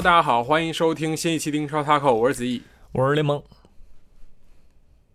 [0.00, 2.62] Hello，大家好，欢迎收听新一期的英超 Taco，我是子毅。
[2.92, 3.42] 我是雷蒙，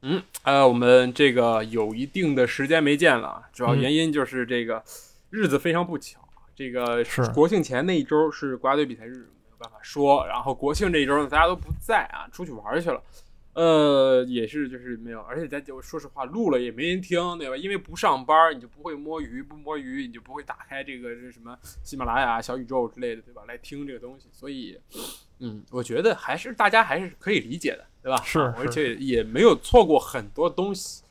[0.03, 4.83] 嗯，呃，我们这个有一定的时间没见了，主要嗯原因就是这个
[5.31, 6.19] 日子非常不巧，
[6.55, 13.01] 这个是国庆前那一周是国家队比赛日，没有办法说，然后国庆这一周呢，大家都不在啊，出去玩去了。
[13.55, 17.55] 呃，也是，就是没有，而且咱就说实话，录了也没人听，对吧？
[17.55, 23.43] 因为不上班，你就不会摸鱼，不摸鱼，你就不会打开这个这什么喜马拉雅、小宇宙之类的，对吧？
[23.47, 24.77] 来听这个东西，所以，
[25.39, 28.21] 嗯，我觉得还是大家还是可以理解的，对吧？
[28.25, 31.03] 是啊而且也没有错过很多东西。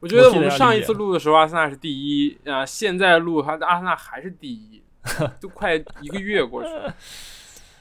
[0.00, 4.82] 我觉得我们上一次录的时候，阿森纳是第一啊、现在录还阿森纳还是第一，
[5.40, 6.92] 都快一个月过去了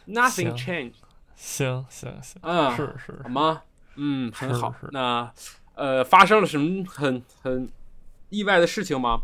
[0.07, 0.93] ，nothing changed，
[1.35, 3.63] 行行行，嗯，是是好吗？
[3.95, 4.73] 嗯，很好。
[4.79, 5.31] 是那
[5.75, 7.69] 呃，发生了什么很很
[8.29, 9.19] 意外的事情吗？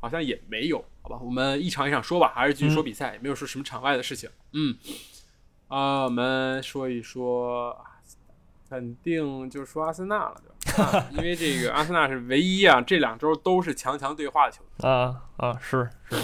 [0.00, 1.18] 好像也没有，好吧？
[1.22, 4.28] 我们一场一场说吧，还是继续说嗯比赛，也没有说什么场外的事情。
[4.52, 4.76] 嗯，
[5.68, 7.76] 啊、我们说一说，
[8.68, 10.34] 肯定就是说阿森纳了，
[10.64, 10.98] 对吧？
[10.98, 14.90] 啊因为这个阿森纳是唯一啊，这两周都是强强对话的球队。
[14.90, 16.16] 啊啊是是，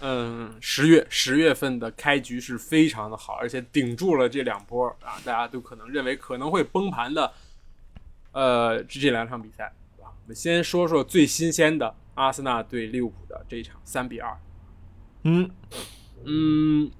[0.00, 7.32] 嗯，十月十月份的开局是非常的好，而且顶住了这两波啊，大家都可能认为可能会崩盘的，
[8.32, 10.10] 呃，这这两场比赛，对吧？
[10.22, 14.36] 我们先说说最新鲜的阿森纳对利物浦的这一场三比二。
[15.24, 15.50] 嗯
[16.24, 16.90] 嗯，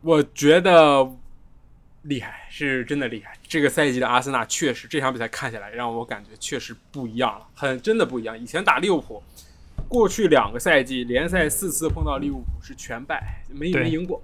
[0.00, 1.10] 我觉得
[2.02, 3.36] 厉害，是真的厉害。
[3.48, 8.38] 这个赛季的阿森纳确实这场比赛看起来让我感觉确实不一样了，很真的不一样。
[8.38, 9.20] 以前打利物浦，
[9.88, 14.22] 过去两个赛季联赛四次碰到利物浦是全败，没没赢过。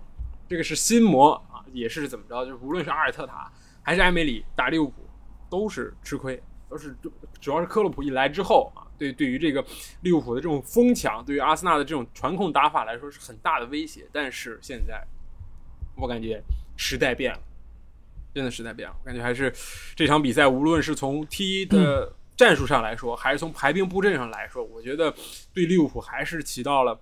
[0.48, 2.44] 这个是心魔啊，也是怎么着？
[2.44, 3.50] 就是无论是阿尔特塔
[3.82, 5.08] 还是埃梅里打利物浦，
[5.48, 6.94] 都是吃亏，都是
[7.40, 9.64] 主要是克洛普一来之后啊，对对于这个
[10.02, 14.06] 利物浦的这种疯抢，对于阿森纳的这种传控打法来说是很大的威胁。
[14.12, 15.02] 但是现在，
[15.96, 16.42] 我感觉
[16.76, 17.40] 时代变了，
[18.34, 18.94] 真的时代变了。
[19.00, 19.50] 我感觉还是
[19.96, 25.14] 这场比赛，无论是从踢的战术上来说，还是从排兵布阵上来说，我觉得
[25.52, 26.98] 对利物浦还是起到了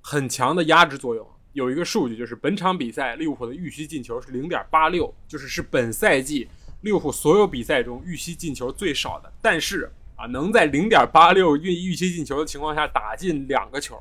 [0.00, 1.26] 很强的压制作用。
[1.52, 6.46] 有一个数据就是本场比赛利物浦的预期进球是零点八六，就是是本赛季
[6.82, 9.32] 利物浦所有比赛中预期进球最少的。
[9.40, 13.98] 但是啊，能在零点八六预预期进球的情况下打进两个球，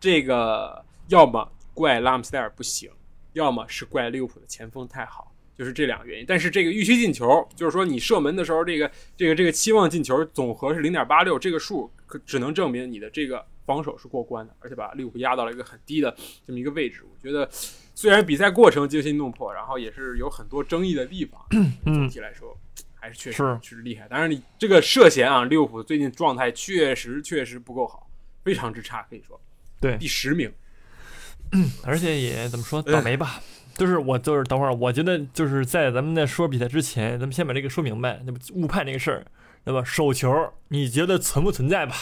[0.00, 2.90] 这个要么怪拉姆斯戴尔不行，
[3.34, 5.29] 要么是怪利物浦的前锋太好，
[5.60, 6.24] 就是这两个原因。
[6.26, 16.16] 但是这个预期进球，就是说你射门的时候，这个这个这个期望进球总和是零点八六，这个数可只能证明你的这个防守是过关的，而且把利物浦压到了一个很低的
[16.46, 17.02] 这么一个位置。
[17.04, 17.46] 我觉得
[17.94, 21.38] 虽然比赛过程惊心动魄，然后也是有很多争议的地方，
[21.84, 22.56] 总嗯体来说
[22.94, 24.08] 还是确实是确实厉害。
[24.08, 28.08] 当然，你这个涉嫌啊，利物浦最近状态确实确实不够好，
[28.42, 29.38] 非常之差，可以说
[29.78, 30.50] 对，第十名。
[31.82, 33.42] 而且也怎么说倒霉吧。
[33.76, 39.24] 就是我就是等会儿，我觉得就是在咱们在说比赛之前，咱们先把这个说明白，那么误判这个事儿，
[39.64, 41.94] 那么手球你觉得存不存在吧？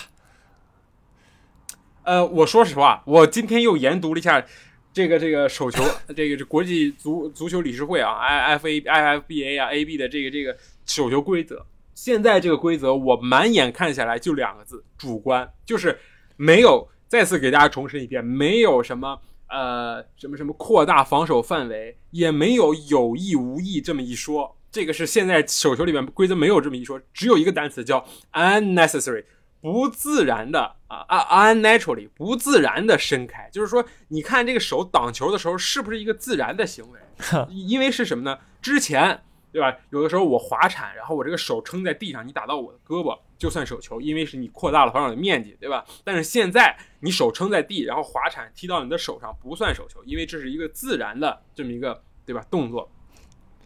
[2.04, 4.44] 呃，我说实话，我今天又研读了一下
[4.92, 5.84] 这个这个手球，
[6.16, 10.56] 这个 这国际足足球理事会啊，I F A I F B A 啊 A B 的这个这个
[10.86, 11.64] 手球规则。
[11.94, 15.98] 现在这个规则，我满眼看下来就两个字：主观，就是
[16.36, 16.88] 没有。
[17.08, 19.18] 再次给大家重申一遍，没有什么
[19.48, 24.56] 呃什么什么扩大防守范围，也没有有意无意这么一说。
[24.70, 29.24] 这个是现在手球里面规则没有这么一说，只有一个单词叫 unnecessary。
[29.60, 37.00] 不自然的啊啊 unnaturally 不自然的伸开，就是说，你看这个手挡球的时候是不是一个自然的行为？
[37.50, 38.38] 因为是什么呢？
[38.62, 39.20] 之前
[39.58, 39.76] 对吧？
[39.90, 45.84] 有的时候我滑铲，然后我这个手撑在地上，你打到我的胳膊就算手球，因为是你扩大了防守的面积，对吧？
[46.04, 52.88] 但是现在你手撑在地，然后滑铲踢到你的手上不算手球，因为这是一个自然的这么一个对吧动作。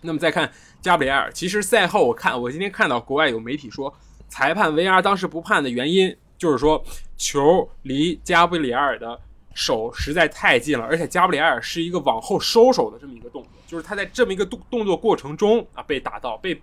[0.00, 0.50] 那么再看
[0.80, 3.94] 加布里埃尔，其实赛后我看我今天看到国外有媒体说。
[4.28, 6.82] 裁判 VR 当时不判的原因，就是说
[7.18, 9.20] 球离加布里埃尔的
[9.54, 16.60] 手实在太近了，而且加布里埃尔是一个往后收手的这么一个动作，就是他在这么一个动动作过程中啊被打到，被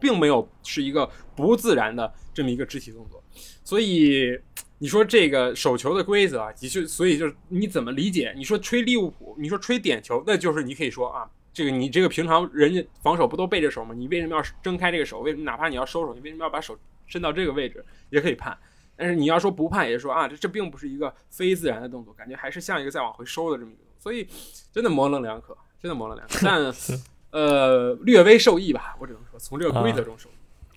[0.00, 3.22] 并没有是一个不自然的这么一个肢体动作，
[3.64, 4.38] 所以
[4.78, 8.32] 你说这个手球的规则啊，的确，所以就是你怎么理解？
[8.36, 11.28] 你说吹利物浦，你说吹点球，那就是你可以说啊。
[11.56, 13.94] 这个你这个平常人家防守不都背着手吗？
[13.96, 15.20] 你为什么要睁开这个手？
[15.20, 16.76] 为什么哪怕你要收手，你为什么要把手
[17.06, 18.58] 伸到这个位置也可以判？
[18.96, 24.28] 但是你要说不判，也说啊，这这并不是一个非自然的动作，感觉还是像一个在往回收的这么一个动作，所以
[24.72, 26.38] 真的模棱两可，真的模棱两可。
[26.42, 26.72] 但
[27.30, 30.33] 呃，略微受益吧，我只能说从这个规则中受益。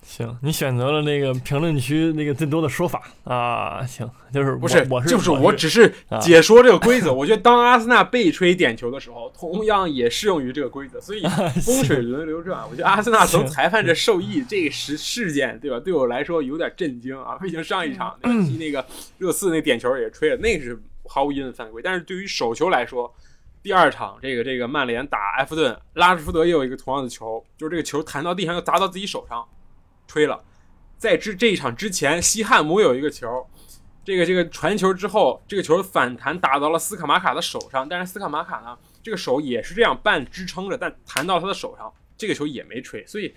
[0.08, 7.12] 行，你选择了那个评论区那个最多的说法啊，行，就是不是我是就是我只是解说这个规则。
[7.12, 10.98] 我觉得当阿森纳被吹点球的时候，同样也适用于这个规则。
[10.98, 11.22] 所以
[11.60, 15.78] 风水轮流转，我觉得阿森纳从裁判这受益这个事事件，对吧？
[15.78, 17.36] 对我来说有点震惊啊！
[17.36, 18.84] 毕竟上一场那个踢那个
[19.18, 21.82] 热刺那点球也吹了，那个是毫无疑问犯规。
[21.84, 23.14] 但是对于手球来说，
[23.62, 29.44] 第二场这个这个曼联打埃弗顿，拉什福德也有一个同样的球，就是这个球弹到地上又砸到自己手上。
[30.08, 30.42] 吹了，
[30.96, 33.46] 在之这一场之前，西汉姆有一个球，
[34.02, 43.34] 这个这个传球之后，这个球反弹打到了斯卡马卡的手上，但是斯卡马卡呢，这个手也是这样半支撑着，但弹到他的手上，这个球也没吹，所以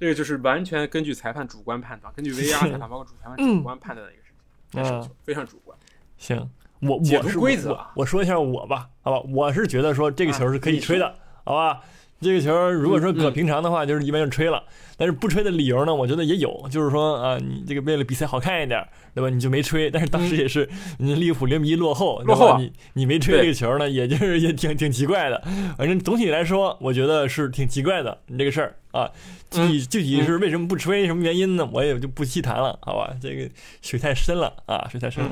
[0.00, 4.32] 这个就是完全根据裁判主观判断，根据 VR 裁判 包括主裁判主观判断的一个事
[4.72, 5.78] 情，手球非常主观。
[6.16, 11.14] 行，我我是规则，我说一下我吧，好吧，我是觉得说这个球是可以吹的，
[11.44, 11.82] 好吧。
[12.20, 14.62] 这个球如果说搁平常的话，就是一般就吹了。
[14.98, 18.82] 但是不吹的理由呢，我觉得也有，就是说啊，你这个为了比赛好看一点，
[19.14, 19.28] 对吧？
[19.28, 19.90] 你就没吹。
[19.90, 20.66] 但是当时也是，
[20.98, 25.42] 你利物浦零比一落后，落后，你你没吹这个球呢，也就是也挺挺奇怪的。
[25.76, 28.16] 反正总体来说，我觉得是挺奇怪的。
[28.28, 29.10] 你这个事儿啊，
[29.50, 31.68] 具体具体是为什么不吹，什么原因呢？
[31.70, 33.14] 我也就不细谈了，好吧？
[33.20, 33.46] 这个
[33.82, 35.30] 水太深了啊，水太深了。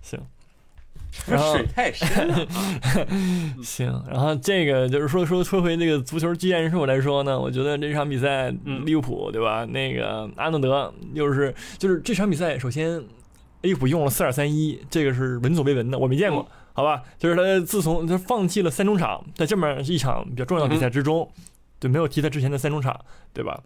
[0.00, 0.18] 行。
[1.12, 2.46] 水太深了。
[3.62, 8.50] 行，然后这个就是说说说回那个足球技战术来说呢，我觉得这场比赛
[8.84, 9.64] 利物浦对吧？
[9.66, 13.02] 那个阿诺德又是就是这场比赛，首先
[13.60, 17.02] 利物浦用了四二三一，这个是闻所未闻的，我没见过，好吧？
[17.18, 21.30] 就是他自从他放弃了三中场，在这么一场比较重要的比赛之中，
[21.78, 22.98] 就没有踢他之前的三中场，
[23.32, 23.60] 对吧？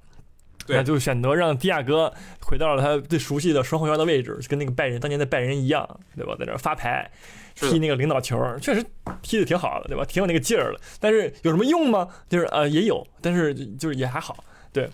[0.66, 6.34] 对，就选择让迪亚哥回到了他最熟悉的双后腰的位置，跟那个拜仁当年的拜仁一样，对吧？
[6.38, 7.10] 在这发牌，
[7.54, 8.84] 踢那个领导球，确实
[9.22, 10.04] 踢的挺好的，对吧？
[10.04, 10.80] 挺有那个劲儿的。
[11.00, 12.08] 但是有什么用吗？
[12.28, 14.88] 就是呃也有，但是就是也还好，对。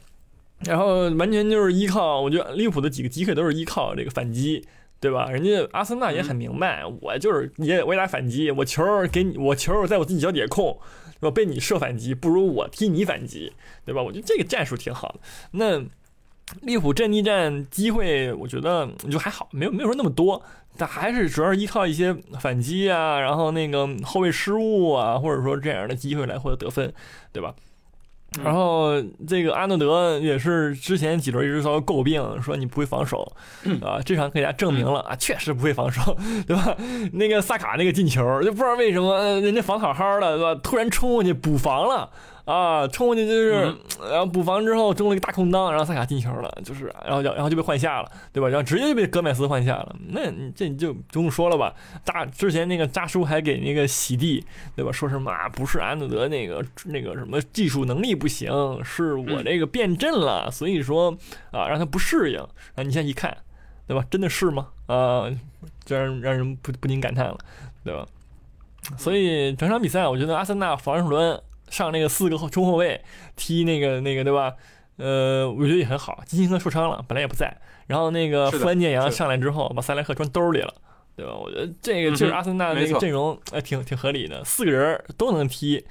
[0.65, 4.65] 然后完全就是依靠，我觉得利物浦的几个机会都是依靠这个反击，
[5.03, 5.29] 对吧？
[5.29, 10.79] 人家阿森纳也很明白，我就是也我也打反击，我球给你，我球在我自己脚底下控。
[11.21, 13.53] 我被你射反击，不如我踢你反击，
[13.85, 14.03] 对吧？
[14.03, 15.21] 我觉得这个战术挺好的。
[15.53, 15.79] 那
[16.63, 20.43] 利物浦阵地战机会，我觉得就还好，没有没有说那么多，
[20.77, 26.93] 但还是主要是依靠一些反击啊，然后那个后卫失误啊，或者说这样的机会来获得得分，
[27.33, 27.55] 对吧？
[28.43, 28.93] 然后
[29.27, 33.31] 这个阿诺德也是之前几轮一直遭到诟病，说你不会防守，
[33.83, 36.77] 啊，这场给大家证明了啊，确实不会防守，对吧？
[37.13, 40.61] 那个萨卡那个进球，就不知道为什么人家防好好的，对吧？
[40.63, 42.09] 突然冲过去补防了。
[42.45, 43.53] 啊，冲过去就是，
[44.11, 48.49] 然后补防之后中了一个大空当，然后萨卡进球了，就是，然后就然后就被换下了，对吧？
[48.49, 51.73] 然后直接就被戈麦斯换下了，那你这你就不用说了吧？
[52.05, 54.45] 大之前那个扎叔还给那个洗地，
[54.75, 54.91] 对吧？
[54.91, 55.49] 说什么啊？
[55.49, 58.51] 不是安德德那个那个什么技术能力不行，
[58.85, 61.17] 是我这个变阵了，所以说
[61.53, 62.41] 啊让他不适应。
[62.41, 63.37] 啊，你现在一看，
[63.87, 64.05] 对吧？
[64.11, 64.69] 真的是吗？
[64.87, 65.31] 啊，
[65.85, 67.39] 这让让人不不禁感叹了，
[67.85, 68.05] 对吧？
[68.99, 71.41] 所以整场比赛，我觉得阿森纳防守端。
[71.73, 73.03] 上那个四个后中后卫
[73.35, 74.55] 踢那个那个对吧？
[74.99, 76.23] 呃，我觉得也很好。
[76.27, 77.57] 金星科受伤了，本来也不在。
[77.87, 80.73] 然后那个富安健洋上来之后，把塞莱克装兜里了，
[81.17, 81.33] 对吧？
[81.35, 85.85] 我觉得这个就是阿森纳那个阵容，哎，挺挺合理的，四个人都能踢。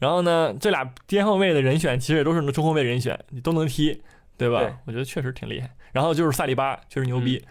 [0.00, 4.02] 然后呢，这俩边后卫的人选其实也都是中后卫人选，你都能踢，
[4.36, 4.80] 对吧？
[4.86, 5.70] 我觉得确实挺厉害。
[5.92, 7.42] 然后就是萨利巴，确实牛逼。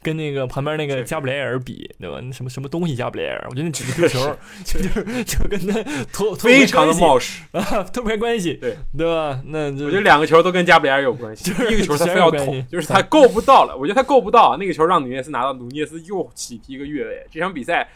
[0.00, 2.18] 跟那个旁边那个加布雷尔比，对吧？
[2.22, 3.46] 那什么什么东西加布雷尔？
[3.50, 9.40] 我觉得那几个丢 球就就就跟他脱非常的冒失啊，脱不开关系，对对吧？
[9.46, 11.50] 那我觉得两个球都跟加布雷尔有关系。
[11.70, 13.76] 一个球他非要捅，就是他够不到了。
[13.76, 17.26] 我觉得他够不到那个球，让努涅斯拿到，努涅斯又起踢一个越位。
[17.30, 17.88] 这场比赛，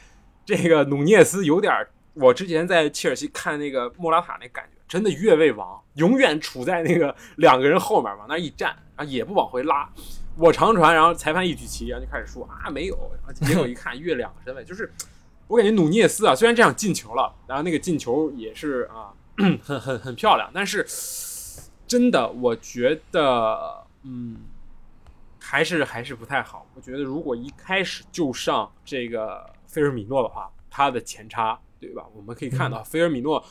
[0.44, 1.72] 这个努涅斯有点，
[2.14, 9.88] 我之前在切尔西看那个莫拉塔那感觉，真的越位王，永远处在那个两个人后面往那一站，然后也不往回拉。
[10.36, 14.92] 我长传，然后裁判一举旗，然后就开始说啊没有，然后结果 一看越两个身位，就是
[15.48, 19.14] 我感觉努涅斯啊，虽然这样进球了，然后那个进球也是啊
[19.62, 20.84] 很很很漂亮，但是
[21.86, 24.38] 真的我觉得嗯
[25.40, 26.66] 还是还是不太好。
[26.74, 32.04] 我觉得如果一开始就上这个菲尔米诺的话，他的前插对吧？
[32.14, 33.42] 我们可以看到菲尔米诺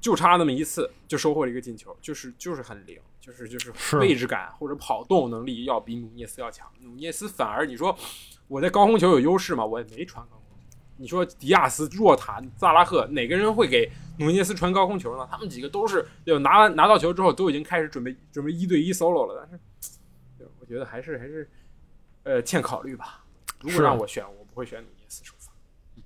[0.00, 3.00] 就差那么一次就收获了一个进球，就是就是很灵。
[3.20, 7.96] 就是就是位置感或者跑动能力要比努涅斯要强，努涅斯反而你说
[8.48, 9.64] 我在高空球有优势吗？
[9.64, 10.58] 我也没传高空。
[10.96, 15.28] 你说迪亚斯、若塔、萨拉赫哪个人会给努涅斯传高空球呢？
[15.30, 21.50] 他们几个都是就拿完拿到球之后都已经开始准备准备一对一 solo 了，但是我觉得还是还是
[22.22, 23.24] 呃欠考虑吧。
[23.60, 25.52] 如果让我选，我不会选努涅斯首发。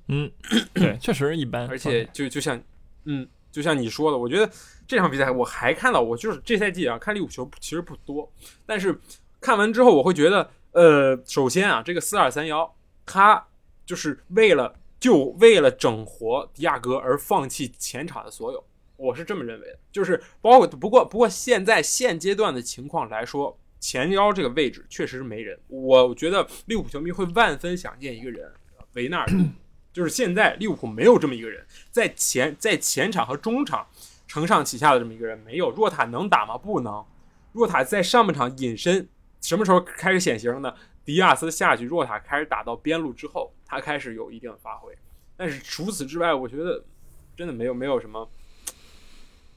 [0.09, 0.31] 嗯，
[0.75, 1.69] 对，确实一般。
[1.69, 2.61] 而且就就像
[3.05, 3.29] 嗯。
[3.55, 4.53] 就像你说的，我觉得
[4.87, 8.31] 这场比赛我还看到，我就是这赛季啊看利物浦球其实不多，
[8.67, 8.99] 但是
[9.41, 12.75] 看完之后，我会觉得，呃，首先啊，这个四二三幺，
[13.05, 13.47] 他
[13.87, 18.65] 就是为了就为了整活迪亚哥而放弃前场的所有，
[18.97, 19.79] 我是这么认为的。
[19.93, 25.59] 就是包括不过不过现在现阶段的情况来说，前腰这个位置确实是没人。
[25.69, 28.51] 我觉得利物浦球迷会万分想见一个人，
[28.95, 29.27] 维纳尔，
[29.93, 33.87] 就是现在利物浦没有这么一个人，在前在前场和中场
[34.35, 35.71] 承上启下的这么一个人没有。
[35.71, 36.59] 若塔能打吗？
[36.59, 37.05] 不能。
[37.53, 39.09] 若塔在上半场隐身，
[39.41, 40.75] 什么时候开始显形呢？
[41.05, 44.93] 迪亚斯下去，若塔开始打到边路之后，他开始有一定的发挥。
[45.37, 46.83] 但是除此之外，我觉得
[47.37, 48.29] 真的没有没有什么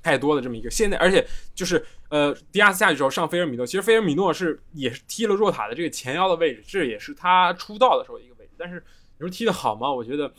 [0.04, 0.70] 太多的这么一个。
[0.70, 8.52] 现在，而且就是呃，迪亚斯下去之后上菲尔米诺，其实菲尔米诺是也是踢了若塔的这个前腰的位置，这也是他出道的时候一个位置。
[8.60, 8.76] 但是
[9.18, 9.92] 你说踢得好吗？
[9.92, 10.32] 我觉得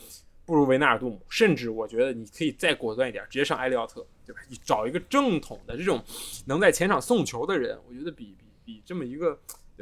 [0.45, 4.05] 不如维纳尔杜姆，甚至我觉得你可以再果断一点，直接上埃利奥特。
[4.29, 4.41] 对吧？
[4.47, 5.99] 你找一个正统的这种
[6.45, 9.35] 能在前场送球的人，我觉得比比比这么一个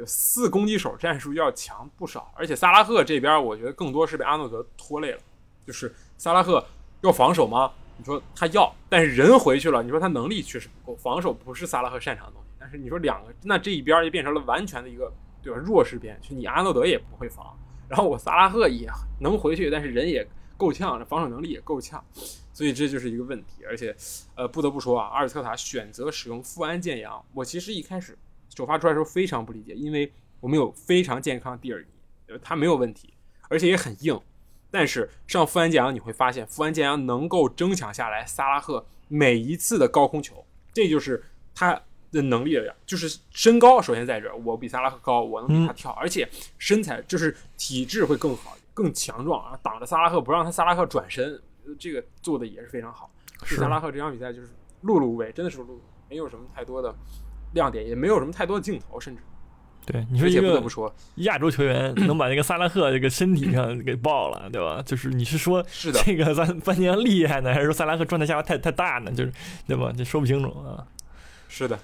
[0.06, 2.32] 四攻击手战术要强不少。
[2.34, 5.18] 而且萨拉赫这边，我觉得更多是被阿诺德拖累了。
[5.66, 6.64] 就是萨拉赫
[7.02, 7.70] 要防守吗？
[7.98, 12.48] 你说他要，但是人回去了，你说他能力确实不够，防守不是萨拉赫擅长的东西。
[12.58, 15.12] 但是你说两个，那这一边就变成了完全的一个
[15.42, 17.54] 对吧弱势边，就你阿诺德也不会防，
[17.86, 18.88] 然后我萨拉赫也
[19.20, 20.26] 能回去，但是人也
[20.58, 22.04] 够呛，这防守能力也够呛。
[22.52, 23.96] 所以这就是一个问题，而且，
[24.34, 28.18] 呃，不得不说啊，阿尔特塔选择使用富安健洋，我其实一开始
[28.54, 33.14] 首发出来的时候非常不理解，因为我们有非常健康的蒂尔尼，他没有问题，
[33.48, 34.20] 而且也很硬，
[34.72, 41.22] 但是上富安健洋你会发现，富安健洋能够争抢下来萨拉赫每一次的高空球，这就是
[41.54, 51.42] 他的能力了，就是身高首先在这儿，我比萨拉赫高，我能比他跳，而且身材就是体质会更好，更强壮啊，挡着萨拉赫不让他萨拉赫转身。
[51.76, 53.10] 这个做的也是非常好。
[53.44, 54.46] 萨拉赫这场比赛就是
[54.84, 56.94] 碌碌无为，真的是碌碌，没有什么太多的
[57.54, 59.22] 亮点，也没有什么太多的镜头，甚至
[59.84, 64.80] 对你说一个不说亚洲球员 能把那个萨拉赫这个身体上给爆了，对吧？
[64.80, 65.62] 就是你是说
[66.04, 69.10] 这个范范尼厉害呢，还是说萨拉赫状态下滑太太大呢？
[69.10, 69.32] 就是
[69.66, 69.92] 对吧？
[69.96, 70.86] 这说不清楚啊。
[71.48, 71.78] 是的，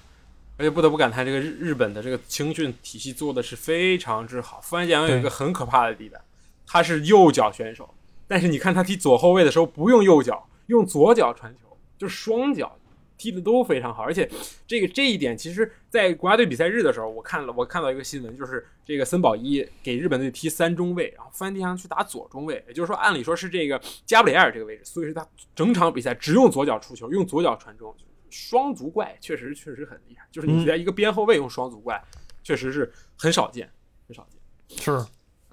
[0.57, 4.59] 而且不得不感叹，这个日日本的这个青训体系做的是非常之好。
[4.61, 6.19] 富安健洋有一个很可怕的地带，
[6.65, 7.93] 他是右脚选手。
[8.27, 12.75] 但是你看他踢左后卫的时候不用右脚，用左脚传球，就是双脚
[13.17, 14.01] 踢的都非常好。
[14.01, 14.27] 而且
[14.65, 27.95] 这个这一点，其实，在国家队比赛日的时候，我看了，我看到一个新闻，就是这个森保一给日本队踢三中卫，然后范迪扬去打左中卫，也就是说，按理说是这个加布里埃尔这个位置，所以说他整场比赛只用左脚出球，用左脚传中，
[28.31, 30.27] 双足怪，确实确实很厉害。
[30.31, 32.03] 就是你在一个边后卫用双足怪，
[32.43, 33.69] 确实是很少见，
[34.07, 34.79] 很少见。
[34.79, 35.05] 是。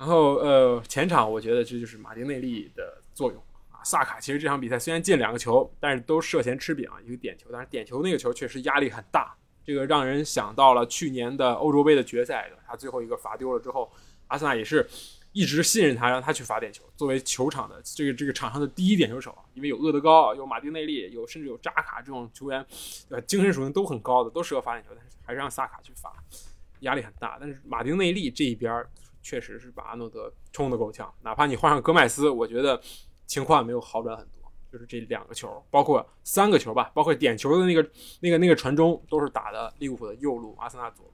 [0.03, 3.41] 然后，呃，前场我觉得这就是马丁内利的作用
[3.71, 3.79] 啊。
[3.85, 9.33] 萨卡其实这场比赛虽然进两个球，但是都涉嫌吃饼啊，一个点球，但是点球那个球确实压力很大，
[9.65, 13.93] 这个让人想到了去年的欧洲杯的决赛，他最后一个罚丢了之后，
[14.27, 14.85] 阿森纳也是
[15.31, 22.67] 一直信任他，让他去罚点球，作为球场的这个这个场上的第一点球手，因为有厄德高，有马丁内利，有甚至有扎卡这种球员，
[23.09, 26.13] 呃，精神属性都很高的，都适合罚点球，但是还是让萨卡去罚，
[26.81, 27.37] 压力很大。
[27.39, 28.85] 但是马丁内利这一边。
[29.23, 32.81] 确实是把阿诺德冲得够呛，哪怕你换上戈麦斯，我觉得
[33.27, 34.43] 情况也没有好转很多。
[34.71, 37.87] 就是这两个球，包括三个球吧，包括点球的那个、
[38.21, 41.13] 那个、那个传中，都是打的利物浦的右路，阿森纳左路，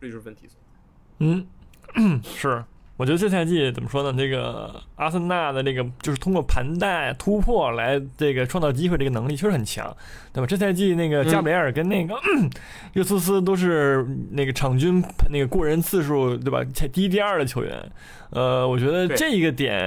[0.00, 0.76] 这就是问题所在。
[1.18, 2.64] 嗯，是。
[2.96, 4.16] 我觉得这赛季怎么说呢？
[4.16, 9.94] 这个阿森纳的这个就是通过盘带突破来这个创造机会，这个能力确实很强，
[10.32, 10.46] 对吧？
[10.46, 12.14] 这赛季那个加布里埃尔跟那个
[12.94, 16.64] 热苏斯都是那个场均那个过人次数，对吧？
[16.90, 17.92] 第一、第二的球员。
[18.30, 19.78] 呃，我觉得这一个点，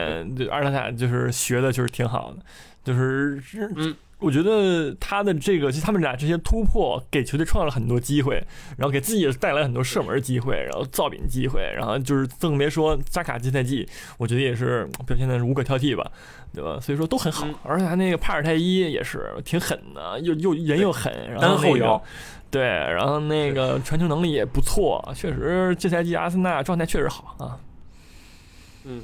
[0.51, 2.39] 阿尔特塔就是学的就是挺好的，
[2.83, 3.41] 就是
[3.75, 3.95] 嗯。
[4.19, 8.35] 我觉得他的这个，就他们俩这些突破，给球队创造了很多机会，
[8.77, 16.11] 然后给自己也带来很多射门机会，然后造饼机会，然后就是更别说扎卡这赛季，我觉得也是表现的是无可挑剔吧，
[16.53, 16.77] 对吧？
[16.81, 22.03] 所以说都很好，而且他那个帕尔泰伊也是挺狠的，又又人又狠，然后后腰，
[22.51, 27.57] 对，然后那个传球能力也不错，确实这赛季阿森纳状态确实好啊，
[28.83, 29.01] 嗯。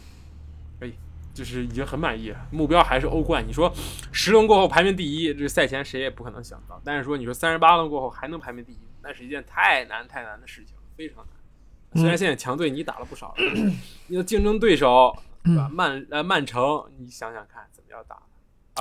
[1.36, 3.46] 就是已经很满意了，目标还是欧冠。
[3.46, 3.70] 你说
[4.13, 6.82] 十轮过后排名第一，这赛前谁也不可能想到。
[6.86, 12.01] 但是说你说三十八轮过后还能排名第一，那是一件太难太难的事情，非常难。
[12.01, 13.72] 虽然现在强队你打了不少了，
[14.08, 15.13] 你的竞争对手
[15.44, 15.70] 对吧？
[15.70, 18.15] 曼呃曼城，你想想看怎么样打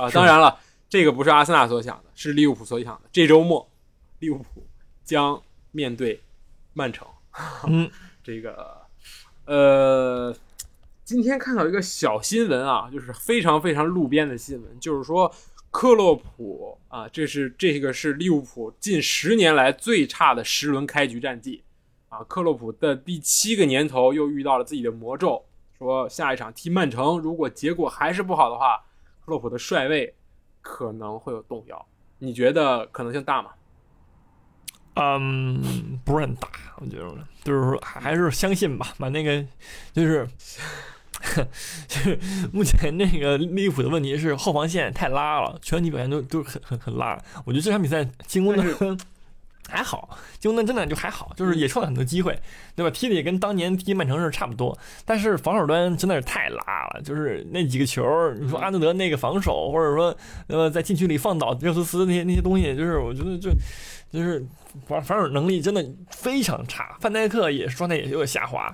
[0.01, 0.09] 啊？
[0.11, 0.57] 当然了，
[0.87, 3.09] 这个不是阿森纳所想的，是利物浦所想的。
[3.11, 3.69] 这周末
[4.19, 4.65] 利物浦
[5.03, 6.23] 将面对
[6.73, 7.05] 曼城。
[7.67, 7.91] 嗯，
[8.23, 8.81] 这个
[9.43, 10.33] 呃。
[11.05, 15.31] 今天看到一个小新闻啊，就是非常非常路边的新闻，就是说
[15.69, 21.63] 克洛普啊，这是这个是利物浦近十年来最差的十轮开局战绩
[22.09, 25.45] 啊，克洛普的第七个年头又遇到了自己的魔咒，
[25.77, 28.77] 说下一场踢曼城，如果结果还是不好的话，
[29.23, 30.15] 克洛普的帅位
[30.59, 31.85] 可能会有动摇。
[32.17, 33.51] 你觉得可能性大吗？
[34.95, 39.45] 嗯，不是很大，我觉得就是说还是相信吧，把那个
[39.93, 40.27] 就是
[41.87, 42.19] 就是
[42.53, 47.17] 目前那个利物浦的问题是后防线太拉了，全体表现都都很很很拉。
[47.45, 48.97] 我觉得这场比赛进攻的。
[49.67, 52.39] 还好，进攻端真的就还好，就是也创造很多机会，
[52.75, 52.91] 对吧？
[52.91, 58.03] 踢的也跟当年踢曼城是差不多，但是防守端真的是太拉了，就是那几个球，
[58.39, 60.15] 你说阿诺德那个防守，或者说
[60.49, 63.49] 呃在禁区里放倒热苏斯那些那些东西，就是我觉得就
[64.11, 64.45] 就是
[64.85, 68.71] 防防守能力真的非常差，范戴克也状态也有点下滑。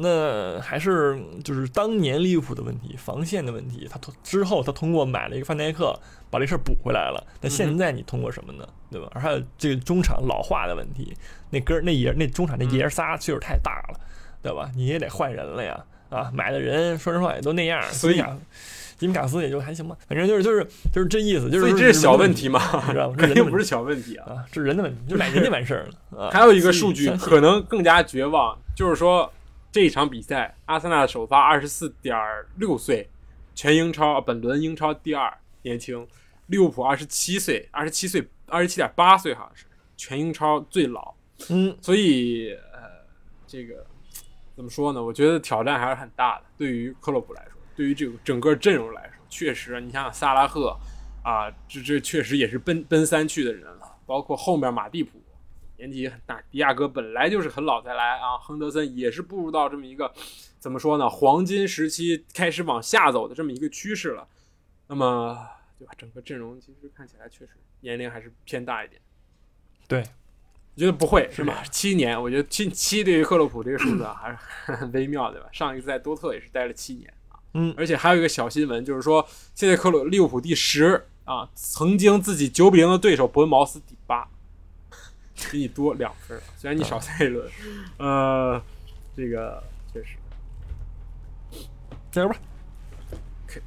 [0.00, 3.88] 那还是就是当年利物浦的问题，防线的问题。
[3.90, 5.98] 他通之后，他通过买了一个范戴克，
[6.30, 7.20] 把这事儿补回来了。
[7.40, 8.64] 那现在你通过什么呢？
[8.92, 9.10] 对吧？
[9.14, 11.16] 还有这个中场老化的问题，
[11.50, 14.00] 那哥儿那爷那中场那爷仨岁数太大了，
[14.40, 14.70] 对吧？
[14.76, 15.84] 你也得换人了呀。
[16.10, 17.82] 啊，买的人说实话也都那样。
[17.90, 18.22] 所以，
[18.96, 19.96] 吉米卡斯也就还行吧。
[20.08, 22.60] 反正就是就是就是这意思，就是这是小问题嘛，
[22.92, 23.16] 知道吗？
[23.18, 26.30] 肯定不是小问题啊，这是人的问题，就买人就完事儿了。
[26.30, 29.28] 还有一个数据可能更加绝望，就是说。
[29.70, 32.16] 这一场比赛，阿森纳的首发二十四点
[32.56, 33.08] 六岁，
[33.54, 35.32] 全英超本轮英超第二
[35.62, 36.06] 年轻；
[36.46, 41.14] 利物浦二十七岁，二十七岁，二十七点八岁，好像是全英超最老。
[41.50, 42.80] 嗯，所以呃，
[43.46, 43.86] 这个
[44.56, 45.04] 怎么说呢？
[45.04, 46.44] 我觉得挑战还是很大的。
[46.56, 50.74] 对于克洛普来说，对于这个整个阵容来说，确实，你想想萨拉赫
[51.22, 55.20] 啊，这这确实也是奔奔三去的人了，包括后面马蒂普。
[55.78, 60.12] 年纪也很大，迪亚哥本来就是很老才来啊，亨德森也是步入到这么一个
[60.58, 64.28] 怎么说呢，黄金时期开始往下走的这么一个趋势了。
[64.88, 65.92] 那么，对吧？
[65.96, 69.00] 整个阵容其实看起来确实年龄还是偏大一点。
[69.86, 70.00] 对，
[70.74, 71.62] 我觉得不会是吧？
[71.70, 74.36] 七年，我觉得七七对于克洛普这个数字啊还是
[74.72, 75.48] 很微妙，对吧？
[75.52, 77.38] 上一次在多特也是待了七年啊。
[77.54, 79.24] 嗯，而且还有一个小新闻，就是说
[79.54, 84.28] 现在克洛利物浦第十啊，曾经自己九比零的对手伯恩茅斯第八。
[85.50, 87.48] 比你多两分，虽然你少赛一轮，
[87.98, 88.60] 呃，
[89.16, 90.16] 这个确实，
[92.10, 92.36] 加油吧，
[93.46, 93.62] 可以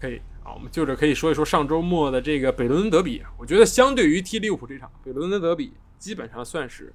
[0.00, 3.22] 可以啊，我们就着可以说一说上周末的这个北伦敦德比。
[3.36, 6.92] 我觉得相对于踢利物浦这场，北伦敦德比基本上算是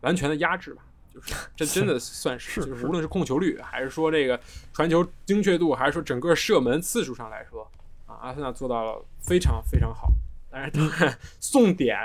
[0.00, 0.82] 完全的压制吧，
[1.14, 4.38] 就是这 真的算是，就是无论是控球率，还是说这个
[4.72, 7.70] 传球精确度，还是说整个射门次数上来说，
[8.06, 10.08] 啊，阿森纳做到了非常非常好。
[10.50, 11.96] 但是当然，送点。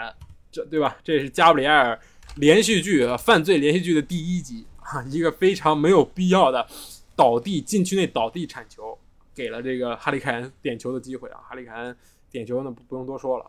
[0.51, 0.97] 这对吧？
[1.03, 1.99] 这是加布里埃尔
[2.35, 6.65] 连续剧犯罪连续剧的第一集啊，一个非常没有必要的
[7.15, 8.97] 倒地禁区内倒地铲球，
[9.35, 11.39] 给了这个哈里凯恩点球的机会啊。
[11.47, 11.95] 哈里凯恩
[12.31, 13.45] 点球呢不不用多说了，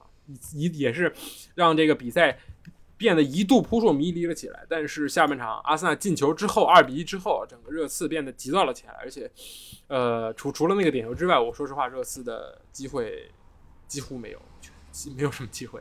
[0.54, 1.12] 一也是
[1.54, 2.38] 让这个比赛
[2.96, 4.66] 变得一度扑朔迷离了起来。
[4.68, 9.30] 但是下半场阿森纳进球之后，二比一之后，整个热刺变得急躁了起来，而且
[9.88, 13.30] 呃除除了那个点球之外，我说实话，热刺的机会
[13.86, 14.42] 几乎没有，
[15.16, 15.80] 没有什么机会。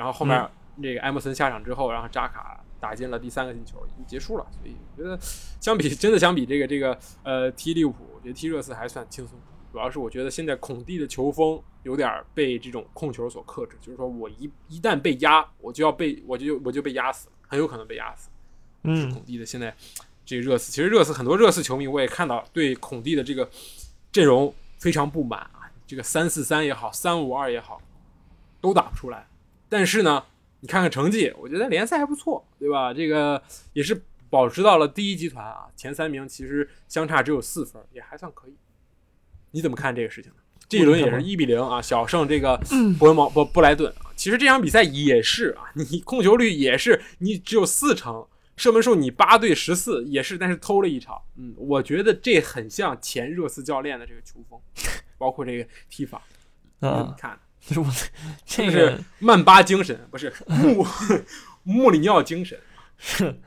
[0.00, 0.48] 然后后面
[0.82, 4.46] 这个埃默森下场之后，然后扎卡打进了第三个进球，已经结束了。
[4.50, 5.18] 所以我觉得
[5.60, 9.38] 相比 真的相比这个这个呃踢利物浦，我觉得踢热刺还算轻松。
[9.70, 18.30] 主要是我觉得现在孔蒂的球风有点被这种控球所克制，就是说我一一旦被压，我就要被我就我就被压死，很有可能被压死。
[18.84, 19.76] 嗯，孔蒂的现在
[20.24, 23.46] 这个热刺，其实热刺很多热刺球迷我也看到对孔蒂的这个
[24.10, 27.82] 阵容非常不满啊，这个三四三也好，三五二也好，
[28.62, 29.28] 都打不出来。
[29.70, 30.22] 但是呢，
[30.60, 32.92] 你看看成绩，我觉得联赛还不错，对吧？
[32.92, 38.54] 这个也是保持到了第一集团啊，前三名其实相差只有四分，也还算可以。
[39.52, 40.36] 你怎么看这个事情呢？
[40.68, 42.56] 这一轮也是一比零啊，小胜这个
[42.98, 44.12] 伯恩茅不布莱顿啊。
[44.14, 48.24] 其实这场比赛也是啊，你控球率也是你只有四成，
[48.56, 51.20] 射门数你八对十四也是，但是偷了一场。
[51.36, 54.60] 嗯，我觉得这很像前热刺教练的这个球风，
[55.18, 56.22] 包括这个踢法，
[56.78, 57.36] 你怎么看？
[57.66, 57.86] 就是我，
[58.46, 60.86] 这是曼巴精神，不是 穆
[61.62, 62.58] 穆里尼奥精神。
[62.98, 63.40] 是，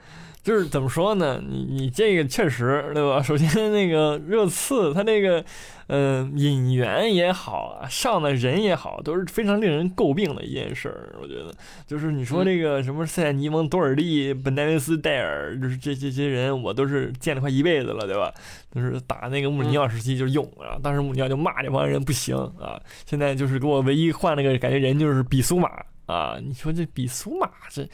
[0.44, 1.42] 就是怎么说呢？
[1.42, 3.22] 你你这个确实对吧？
[3.24, 5.44] 首先那个热刺，他那个
[5.88, 11.16] 嗯引援也好啊，上的人也好，都是非常令人诟病的一件事儿。
[11.22, 11.54] 我觉得，
[11.88, 18.30] 就是你说这个什么塞尼蒙、多尔利、本戴维斯、戴尔，就是这这些人，我都是见了快一辈子了，对吧？
[18.76, 22.78] 就是打那个穆里尼奥时期就用啊，当时穆里尼奥就骂这帮人不行啊。
[23.06, 25.70] 现在就是给我唯一换了个感觉人就是比苏马
[26.06, 26.38] 啊。
[26.44, 27.88] 你说这比苏马这？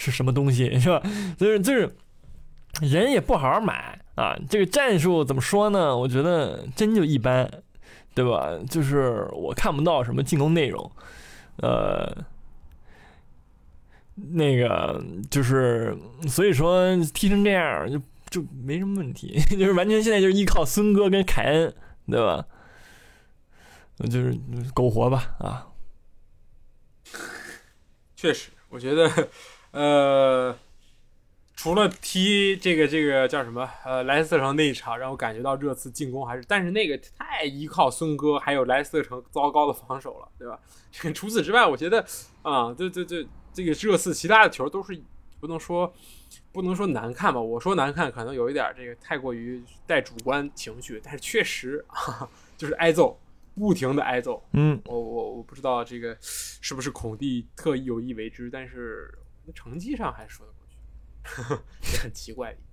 [0.00, 1.02] 是什么东西 是吧？
[1.36, 1.94] 就是就是
[2.80, 5.94] 人也不好好买啊，这个战术怎么说呢？
[5.94, 7.48] 我觉得真就一般，
[8.14, 8.58] 对吧？
[8.70, 10.90] 就是我看不到什么进攻内容，
[11.58, 12.16] 呃，
[14.14, 15.94] 那个就是
[16.26, 21.74] 所以说踢成这样就就没什么问题， 就是完全现在就是依靠孙哥跟凯恩，
[22.06, 22.46] 对吧？
[24.10, 24.34] 就是
[24.72, 25.66] 苟活吧啊。
[28.16, 29.10] 确实，我觉得，
[29.72, 30.56] 呃，
[31.54, 40.58] 除了踢这个这个叫什么呃莱斯特城那一场，让我感觉到热刺进攻还是，但是那个太依靠孙哥还有莱斯特城糟糕的防守了，对吧？
[41.14, 42.04] 除此之外，我觉得
[42.42, 45.00] 啊，这这这，这个热刺其他的球都是
[45.38, 45.92] 不能说
[46.52, 53.18] 不能说难看吧，我说难看可能有一点这个太过于带主观情绪，但是确实啊，就是挨揍。
[53.56, 59.12] 不停的挨揍，嗯，我我我不知道这个是不是孔蒂特意有意为之，但是
[59.52, 62.70] 成绩上还说得过去，也很奇怪的一点。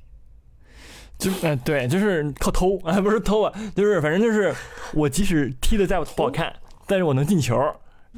[1.17, 4.53] 就哎对，就是靠偷啊， 不是偷啊，就是反正就是
[4.93, 6.53] 我即使踢的再不好看，
[6.85, 7.59] 但是我能进球，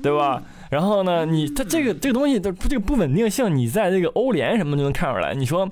[0.04, 0.44] 对吧？
[0.70, 5.34] 然后呢，你他这个这个东西的这个不稳定性，你在这个欧联什么就能看出来。
[5.34, 5.72] 你说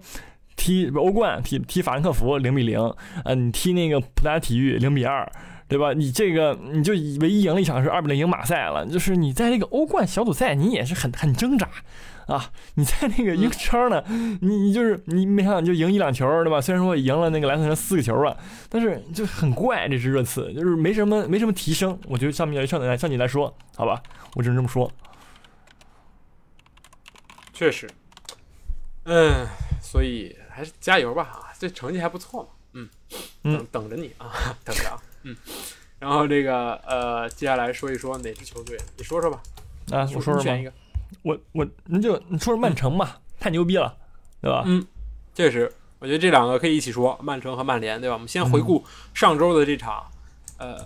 [0.55, 2.79] 踢欧冠踢踢法兰克福零比零，
[3.25, 5.29] 呃，你踢那个葡萄牙体育零比二。
[5.69, 5.91] 对吧？
[5.91, 11.67] 你这个你就唯一赢了一场是二比零赢马赛了，就是你在那个欧冠小组赛你也是很很挣扎
[12.27, 12.51] 啊！
[12.75, 14.03] 你在那个英超呢，
[14.41, 16.59] 你你就是你没想到就赢一两球，对吧？
[16.59, 18.35] 虽然说赢了那个莱斯特城四个球吧，
[18.69, 21.97] 但是就很怪这支热刺，就是没什么没什么提升。
[22.05, 24.01] 我觉得上面上来上你来说，好吧，
[24.35, 24.91] 我只能这么说。
[27.53, 27.89] 确实，
[29.05, 29.47] 嗯，
[29.81, 31.49] 所以还是加油吧啊！
[31.57, 32.89] 这成绩还不错嘛，嗯，
[33.43, 34.29] 等等着你啊，
[34.63, 35.01] 等着啊。
[35.23, 35.35] 嗯，
[35.97, 38.77] 然后这个呃，接下来说一说哪支球队？
[38.97, 39.41] 你说说吧。
[39.91, 40.71] 啊，我说说选一个。
[41.21, 43.97] 我我你就你说说曼城吧，太牛逼了，
[44.41, 44.63] 对吧？
[44.65, 44.85] 嗯，
[45.33, 48.13] 确实，我觉得这两个可以一起说，曼城和曼联，对吧？
[48.13, 50.05] 我们先回顾上周的这场，
[50.57, 50.77] 呃，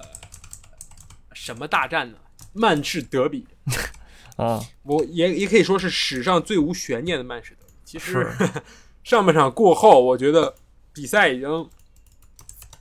[1.34, 2.18] 什么大战呢？
[2.54, 3.48] 曼市德比
[4.38, 7.74] 啊，我也也可以说是史上最无悬念的曼市德比。
[7.86, 8.32] 其实
[9.04, 10.54] 上半场过后，我觉得
[10.94, 11.70] 比赛已经。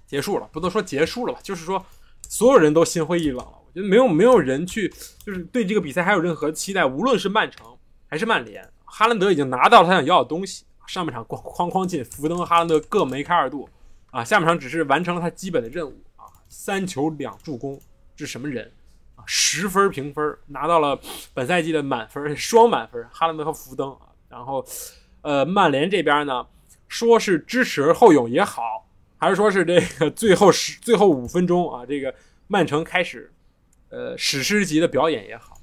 [0.07, 1.87] 结束了，不能说结束了吧，就是说
[2.29, 3.60] 所有人都心灰意冷了。
[3.72, 4.92] 我觉得没有没有人去，
[5.24, 6.85] 就是对这个比赛还有任何期待。
[6.85, 7.64] 无论是曼城
[8.09, 10.64] 还是曼联，哈兰德已经拿到了他想要的东西。
[10.88, 13.68] 上半场哐哐哐进，福登哈兰德各梅开二度
[14.11, 14.24] 啊！
[14.24, 17.80] 下半场只是完成了他基本的任务啊，三球两助攻，
[18.16, 18.72] 这是什么人
[19.14, 19.22] 啊？
[19.24, 20.98] 十分评分，拿到了
[21.33, 23.06] 本赛季的满分，双满分。
[23.12, 23.96] 哈兰德和福登，
[24.28, 24.66] 然后
[25.22, 26.44] 呃，曼联这边呢，
[26.88, 28.88] 说是知耻而后勇也好。
[29.16, 32.12] 还是说是这个最后十最后五分钟啊，这个
[32.48, 33.30] 曼城开始，
[33.90, 35.61] 呃，史诗级的表演也好，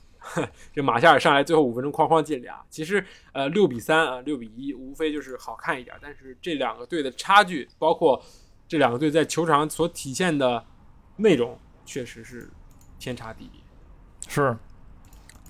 [0.74, 8.24] 这马夏尔上来最后五分钟哐哐进俩，其实呃六比三啊六比一，无非就是好看一点，但是这两个队的差距，包括
[8.68, 10.64] 这两个队在球场所体现的
[11.16, 12.50] 内容，确实是
[13.00, 13.62] 天差地别，
[14.28, 14.56] 是。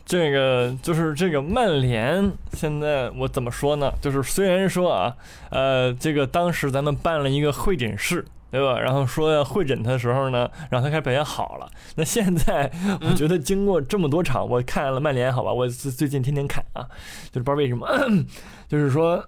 [0.10, 3.92] 这个就是这个曼联，现在我怎么说呢？
[4.02, 5.14] 就是虽然说啊，
[5.52, 8.80] 呃，这个当时咱们办了一个会诊室，对吧？
[8.80, 11.70] 然后说要会诊他的时候呢，然后他开始表现好了。
[11.96, 16.88] 那现在我觉得经过这么多场，我看了曼联，好吧，我最近天天看啊，
[17.32, 17.88] 就是不知道为什么，
[18.68, 19.24] 就是说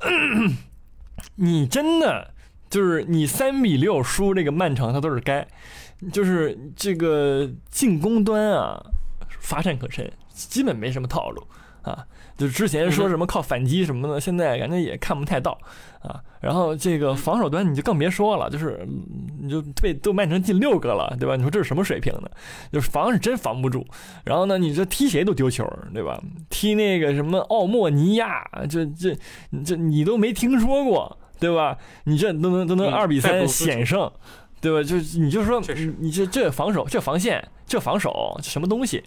[1.36, 2.32] 你真的
[2.70, 5.48] 就是你三比六输这个曼城，他都是该，
[6.12, 8.82] 就是这个进攻端啊，
[9.40, 10.10] 乏善可陈。
[10.32, 11.46] 基本没什么套路
[11.82, 12.08] 啊，
[12.40, 15.56] 就之前说什么靠反击什么的，现在感觉也看不太到
[16.02, 16.20] 啊。
[16.40, 18.88] 然后这个防守端你就更别说了，就是
[19.42, 21.36] 你就被都曼城进六个了，对吧？
[21.36, 22.32] 你说这是什么水平呢？
[22.72, 23.86] 就是防是真防不住。
[24.24, 26.18] 然后呢，你这踢谁都丢球，对吧？
[26.50, 29.14] 踢那个什么奥莫尼亚，这这
[29.64, 31.78] 这你都没听说过，对吧？
[32.06, 34.10] 你这都能都能二比三险胜。
[34.62, 34.84] 对吧？
[34.84, 35.62] 就你就说，
[36.00, 39.02] 你这这防守，这防线，这防守，这什么东西，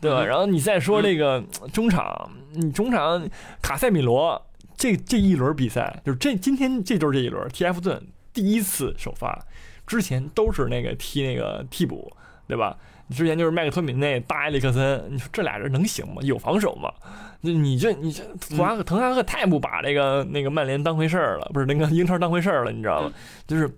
[0.00, 0.24] 对吧？
[0.24, 3.28] 然后你再说这个中场，你中场
[3.62, 4.40] 卡塞米罗
[4.76, 8.00] 这这一轮比赛，就是这今天这周这一轮，，T F 顿
[8.32, 9.38] 第一次首发，
[9.86, 12.12] 之前都是那个踢那个替补，
[12.46, 12.76] 对吧？
[13.10, 16.20] 之前就是麦克托米内、大埃里克森，你说这俩人能行吗？
[16.22, 16.92] 有防守吗？
[17.40, 18.22] 那你这你这
[18.54, 23.12] 滕哈克滕哈赫太不把那个那个曼联当回事儿了，不是那个 英超当回事儿了，你知道吗？
[23.46, 23.70] 就是。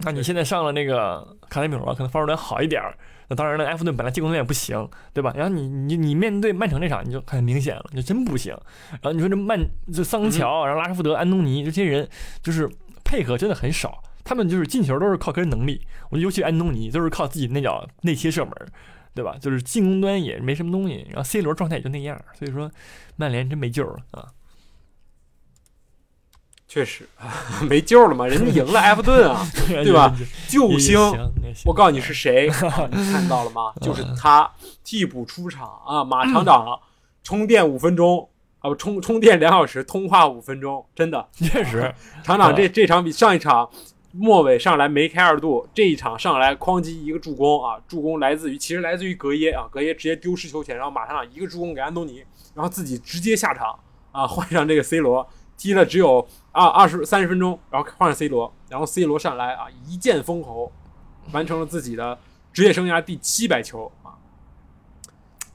[0.00, 2.96] 那你现在上了那个卡塞米罗，可能防守端好一点儿。
[3.28, 5.32] 那当然了，埃弗顿本来进攻端也不行，对吧？
[5.36, 8.56] 然后你你你面对曼城这场，你就很明显了，就真不行。
[8.90, 9.60] 然后你说这曼
[9.92, 12.08] 就桑乔，然后拉什福德、安东尼这些人，
[12.42, 12.68] 就是
[13.04, 14.02] 配合真的很少。
[14.24, 18.52] 他们就是进球都是靠个人能力，我尤其安东尼都是靠自己那脚内切射门，
[19.14, 19.36] 对吧？
[19.40, 21.06] 就是进攻端也没什么东西。
[21.08, 22.70] 然后 C 罗状态也就那样，所以说
[23.16, 24.28] 曼联真没救了啊。
[26.68, 27.08] 确实
[27.68, 30.14] 没救了嘛， 人家赢了埃弗顿啊，对吧？
[30.46, 30.98] 救星，
[31.64, 32.46] 我告诉你是谁，
[32.92, 33.72] 你看到了吗？
[33.80, 34.50] 就是他
[34.84, 36.78] 替补出场啊，马厂长
[37.24, 38.28] 充电五分钟
[38.58, 41.26] 啊，不充充电两小时，通话五分钟，真的。
[41.32, 43.68] 确实，厂长这这场比上一场
[44.12, 52.22] 末尾上来梅开二度，这一场上来哐叽一个助攻啊，助攻来自于其实来自于格耶啊，格耶直接丢失球权，然后马厂长一个助攻给安东尼，
[52.54, 53.78] 然后自己直接下场
[54.12, 55.26] 啊，换上这个 C 罗，
[55.58, 60.72] 踢了只有啊二十三十分钟，然后换上 C 罗，然后 C 罗上来啊一剑封喉，
[61.32, 62.18] 完成了自己的
[62.50, 64.16] 职业生涯第七百球啊，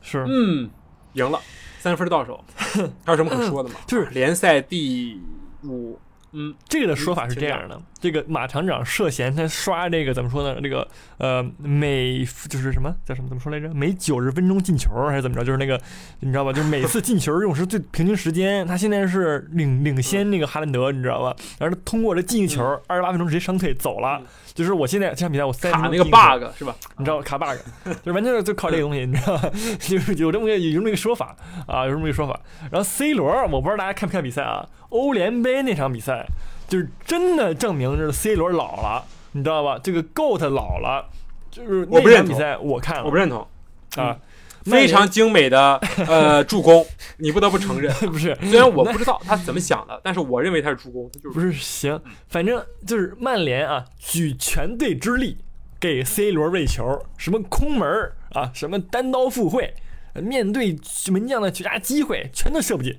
[0.02, 0.70] 是，嗯，
[1.14, 1.40] 赢了，
[1.80, 2.44] 三分到手，
[3.04, 3.76] 还有什么可说的吗？
[3.88, 5.20] 就是联赛第
[5.64, 5.98] 五。
[6.34, 10.60] 嗯，这个的说法是这样的：这个马厂长涉嫌他刷这个怎么说呢？
[10.62, 10.88] 这个
[11.20, 13.74] 呃，每就是什么叫什么怎么说来着？
[13.74, 15.44] 每九十分钟进球还是怎么着？
[15.44, 15.80] 就是那个
[16.22, 16.52] 你知道吧？
[16.52, 21.36] 就是每次进球用时最平均时间，他现在是领领先那个哈兰德，你知道吧？
[21.60, 24.22] 然后通过这进一球，二十八分钟直接伤退走了。
[24.54, 26.76] 就是我现在这场比赛我塞卡那个 bug 是吧？
[26.98, 29.50] 你知道卡 bug，就是完全就靠这个东西，你知道吧？
[29.80, 31.36] 就是有这么个有这么一个说法
[31.68, 32.40] 啊，有这么一个说法。
[32.72, 34.68] 然后 C 罗，我不知道大家看不看比赛啊？
[34.90, 36.26] 欧联杯那场比赛，
[36.68, 39.80] 就是真的证明是 C 罗老了，你知道吧？
[39.84, 41.10] 这个 GOAT 老了，
[41.50, 43.48] 就是那场比赛我看了，我不认同
[43.96, 44.18] 啊。
[44.66, 46.86] 非常精美的 呃助攻，
[47.18, 48.38] 你不得不承认， 不是？
[48.44, 52.00] 虽然我不知道他怎么想的，但是我认为他是助攻，他就是不是行。
[52.28, 55.38] 反正就是曼联啊，举全队之力
[55.80, 59.74] 给 C 罗喂球，什么空门啊，什么单刀赴会，
[60.16, 60.78] 面对
[61.12, 62.96] 门将的绝佳机会，全都射不进。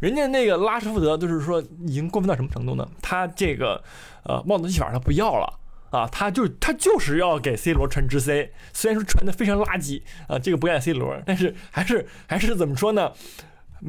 [0.00, 2.88] 人家那个拉什福德就是说已经过分到什么程度呢？
[3.02, 3.82] 他这个
[4.22, 5.57] 呃帽子戏法他不要了。
[5.90, 13.12] 啊，他就他就是要给 C 罗传直 C，虽然说传的非常垃圾啊，这个不赖 C 罗，但是还是还是怎么说呢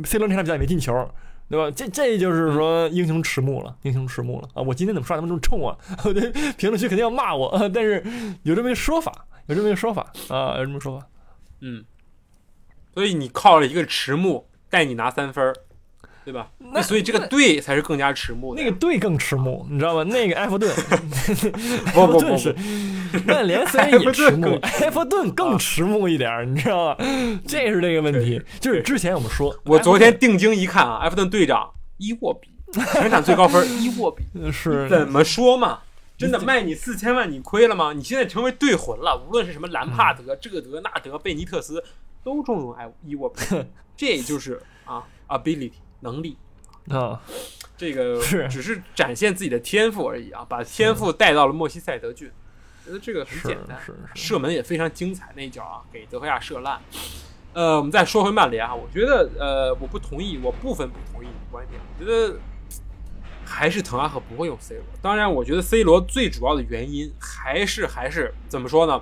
[0.05, 0.93] ？C 罗那场比赛没进球，
[1.49, 1.69] 对吧？
[1.75, 4.61] 这这就是说英雄迟暮了，英雄迟暮了啊！
[4.61, 5.77] 我今天怎么刷他们这么冲啊？
[6.05, 6.13] 我
[6.57, 8.03] 评论区肯定要骂我，但是
[8.43, 11.07] 有这么一个说法，有这么一个说法啊，有这么说法，
[11.61, 11.83] 嗯，
[12.93, 15.53] 所以你靠了一个迟暮带你拿三分儿。
[16.29, 16.47] 对吧？
[16.59, 18.61] 那所以这个队才是更加迟暮的。
[18.61, 20.03] 那个队更迟暮，你知道吗？
[20.03, 22.55] 那个埃弗顿， 埃弗顿是
[23.25, 26.95] 曼联虽然也迟暮，埃弗顿更迟暮一点，你知道吗？
[27.47, 28.39] 这是这个问题。
[28.59, 32.49] 就是之前我们说，我昨天定睛一看啊，埃弗顿队长伊沃比，
[32.93, 35.79] 全场最高分 伊沃比是怎么说嘛？
[36.15, 37.93] 真的卖你四千万，你亏了吗？
[37.93, 41.83] 你现在成为队魂了，无论是什么兰帕德、这德、那德、贝尼特斯，
[42.23, 43.39] 都重用埃伊沃比，
[43.97, 45.71] 这就是啊，ability。
[46.01, 46.37] 能力
[46.89, 47.21] 啊，
[47.77, 52.31] 这个 是只是展现自己的天赋而已啊，把天赋带到了莫西塞德郡，
[52.85, 53.79] 觉得这个很简单，
[54.15, 56.81] 射门也非常精彩，那一脚啊给德赫亚射烂。
[57.53, 62.39] 呃，我们再说回曼联啊，我觉得呃我不同意，我部分不同意你的观点，我觉得
[63.43, 64.83] 还是滕哈赫不会用 C 罗。
[65.01, 69.01] 当然，我觉得 C 罗最主要的原因还是还是怎么说呢？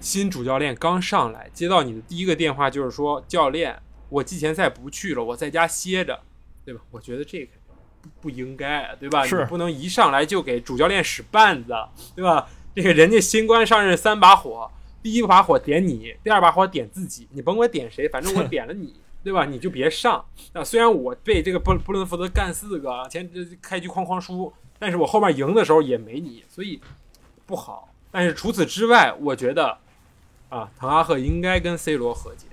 [0.00, 3.80] 新主教练刚上来，接到你的第一个电话就是说教练。
[4.12, 6.20] 我季前赛不去了，我在家歇着，
[6.66, 6.82] 对吧？
[6.90, 7.52] 我觉得这个
[8.20, 9.24] 不应该，对吧？
[9.24, 11.72] 是，你不能一上来就给主教练使绊子，
[12.14, 12.46] 对吧？
[12.74, 14.70] 这个人家新官上任三把火，
[15.02, 18.94] 第一把火点你，第二把火点自己，你甭管点谁，反正我 点了你，
[19.24, 19.46] 对吧？
[19.46, 20.22] 你就别上。
[20.52, 23.30] 那虽然我被这个布布伦福德干四个，前
[23.62, 26.78] 开局哐哐输，但是我后面赢的时候也没你，所以
[27.46, 27.88] 不好。
[28.10, 29.78] 但是除此之外，我觉得
[30.50, 32.46] 啊，滕哈赫应该跟 C 罗和解。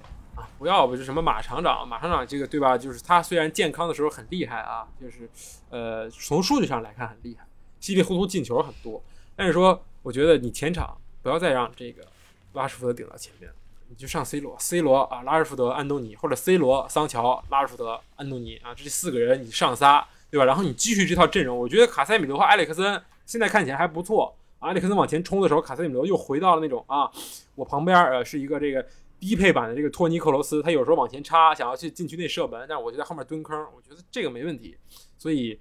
[0.60, 2.78] 不要不是什么马厂长，马厂长这个对吧？
[2.78, 5.28] 就是他虽然健康的时候很厉害啊，就是
[5.69, 7.48] 呃从数据上来看很厉害，
[7.80, 9.02] 稀里糊涂进球很多。
[9.38, 12.06] 但是说，我觉得你前场不要再让这个
[12.54, 13.50] 拉什福德顶到前面，
[13.88, 20.43] 你就上 C 罗，C 罗啊，拉什福德、安东尼，或者 C 罗、桑乔、拉什福德、安东尼啊，这四个人你上仨，对吧？
[20.43, 24.36] 然后你继续这套阵容，我觉得卡塞米罗和埃里克森现在看起来还不错。
[24.60, 27.10] 埃里克森往前冲的时候，卡塞米罗又回到了那种啊，
[27.56, 28.86] 我旁边呃是一个这个。
[29.19, 34.77] 低配版的这个托尼克罗斯，他有时候往前插，想要去禁区内射门，但是我就在后面蹲坑，我觉得这个没问题，
[35.17, 35.60] 所以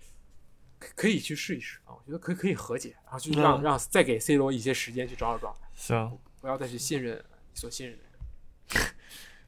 [0.78, 8.12] 可以去试一试啊，我觉得可以可以和解，然后去让让再给 C 罗一些时间去找找状态，行，不要再去信任所信任的人。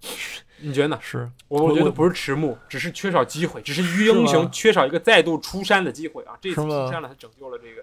[0.63, 0.99] 你觉得呢？
[1.01, 6.37] 是我我觉得不是迟暮，只是缺少机会，只是英雄缺少一个再度出山的机会啊！
[6.39, 7.83] 这次出山了，他拯救了这个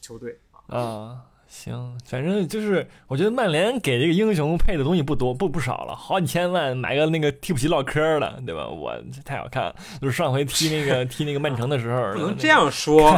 [0.00, 1.24] 球队啊。
[1.54, 8.66] 行，反正就是我觉得曼联给这个英雄配的东西不多，不不少了，好几千万买个那个替补席唠嗑了，对吧？
[8.66, 13.14] 我太好看了，就是上回踢那个 踢那个曼城的时候，不能这样说，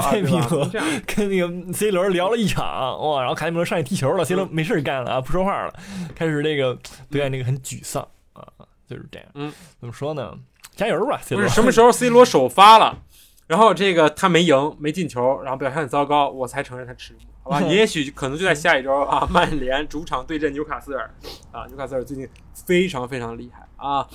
[1.07, 5.73] 跟那个 C 罗聊了一场，哇，然后卡塞米罗上去踢球了，C 罗没事干了啊，不说话了，
[6.17, 6.77] 开始那个
[7.09, 8.43] 对待那个很沮丧啊，
[8.89, 9.29] 就是这样。
[9.35, 10.37] 嗯，怎么说呢？
[10.75, 11.43] 加油吧，C 罗。
[11.45, 12.99] 不是什么时候 C 罗首发了，
[13.47, 17.21] 然后这个他没赢，没进球，然后表现很糟糕，我才承认他迟暮。
[17.45, 21.09] 好吧， 也许可能就在下一周啊，曼联主场对阵纽卡斯尔
[21.53, 22.29] 啊，纽卡斯尔最近
[22.67, 24.09] 非常非常厉害啊，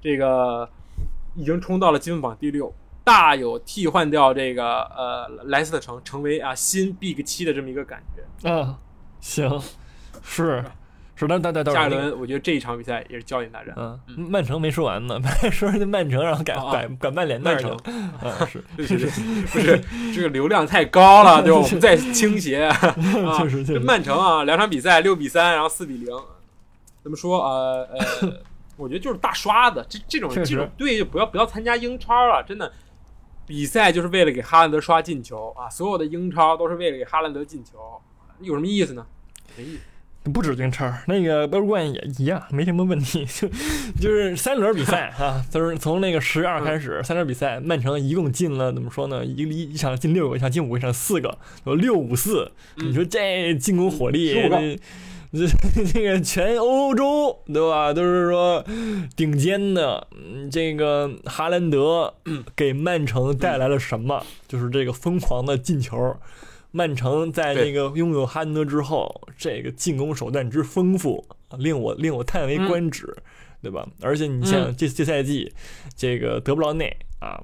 [0.00, 0.68] 这个
[1.34, 8.48] 已经冲到了积分榜第六，大有替换掉这个呃莱斯特城成为啊新 Big 七的这么一个感觉。
[8.50, 8.78] 啊，
[9.20, 9.62] 行，
[10.22, 10.64] 是
[11.14, 13.74] 是，但但但但下一轮我觉得这一场比赛也是焦点大战。
[13.76, 15.20] 嗯，曼城没说完呢，
[15.52, 17.76] 说 那曼城然后改改改曼联那儿去了，
[18.22, 19.08] 啊是，对对对，
[19.52, 19.80] 不是
[20.14, 21.58] 这个流量太高了，对吧？
[21.58, 22.64] 我们在倾斜。
[22.66, 26.08] 啊，确实确实，曼城啊，两场比赛六比三，然后四比零，
[27.02, 28.32] 怎么说呃呃，
[28.76, 32.72] 我觉得就是大刷子，这这种这种队就不要不要参加英超了，真的，
[33.46, 38.00] 比赛就是为了给哈兰德刷进球啊，所有的英超都是为了给哈兰德进球，
[38.40, 39.06] 有什么意思呢？
[39.56, 39.82] 没意思。
[40.24, 43.24] 不止英超，那个欧冠也一样，没什么问题。
[43.26, 43.48] 就
[44.00, 49.24] 就是三轮比赛 啊，就是从那个十月二开始，三轮比赛，曼城一共进了怎么说呢？
[49.24, 52.52] 一一一场进六个，一场进五个，一场四个，有六五四。
[52.76, 54.34] 你说这进攻火力，
[55.32, 55.46] 这
[55.92, 57.92] 这个全欧洲对吧？
[57.92, 58.64] 都是说
[59.16, 60.06] 顶尖的。
[60.50, 62.14] 这个哈兰德
[62.54, 64.22] 给曼城带来了什么？
[64.46, 66.16] 就是这个疯狂的进球。
[66.72, 71.24] 曼城在那个拥有哈兰德之后，这个进攻手段之丰富，
[71.58, 73.14] 令我令我叹为观止，
[73.62, 73.86] 对吧？
[74.00, 75.52] 而且你像这这赛季，
[75.94, 77.40] 这个德布劳内啊，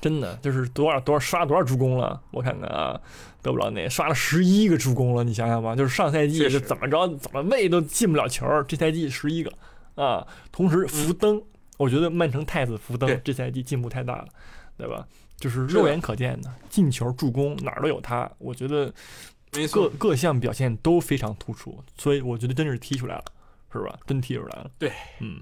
[0.00, 2.22] 真的就是多少多少刷多少助攻了？
[2.32, 3.00] 我看看啊，
[3.40, 9.50] 德布劳内刷了十一个助攻了，你想想吧，就是上赛季是怎么着怎么喂都进不了球，这赛季十一个
[9.94, 10.26] 啊。
[10.52, 11.42] 同时福登，
[11.78, 14.26] 我觉得曼城太子福登这赛季进步太大了，
[14.76, 15.06] 对吧？
[15.36, 18.92] 就是肉眼可见的进球、助攻哪儿都有他，我觉得
[19.70, 23.24] 各各项表现都非常突出，所以我觉得真是踢出来了，
[23.72, 23.98] 是吧？
[24.06, 24.70] 真踢出来了。
[24.78, 25.40] 对，嗯，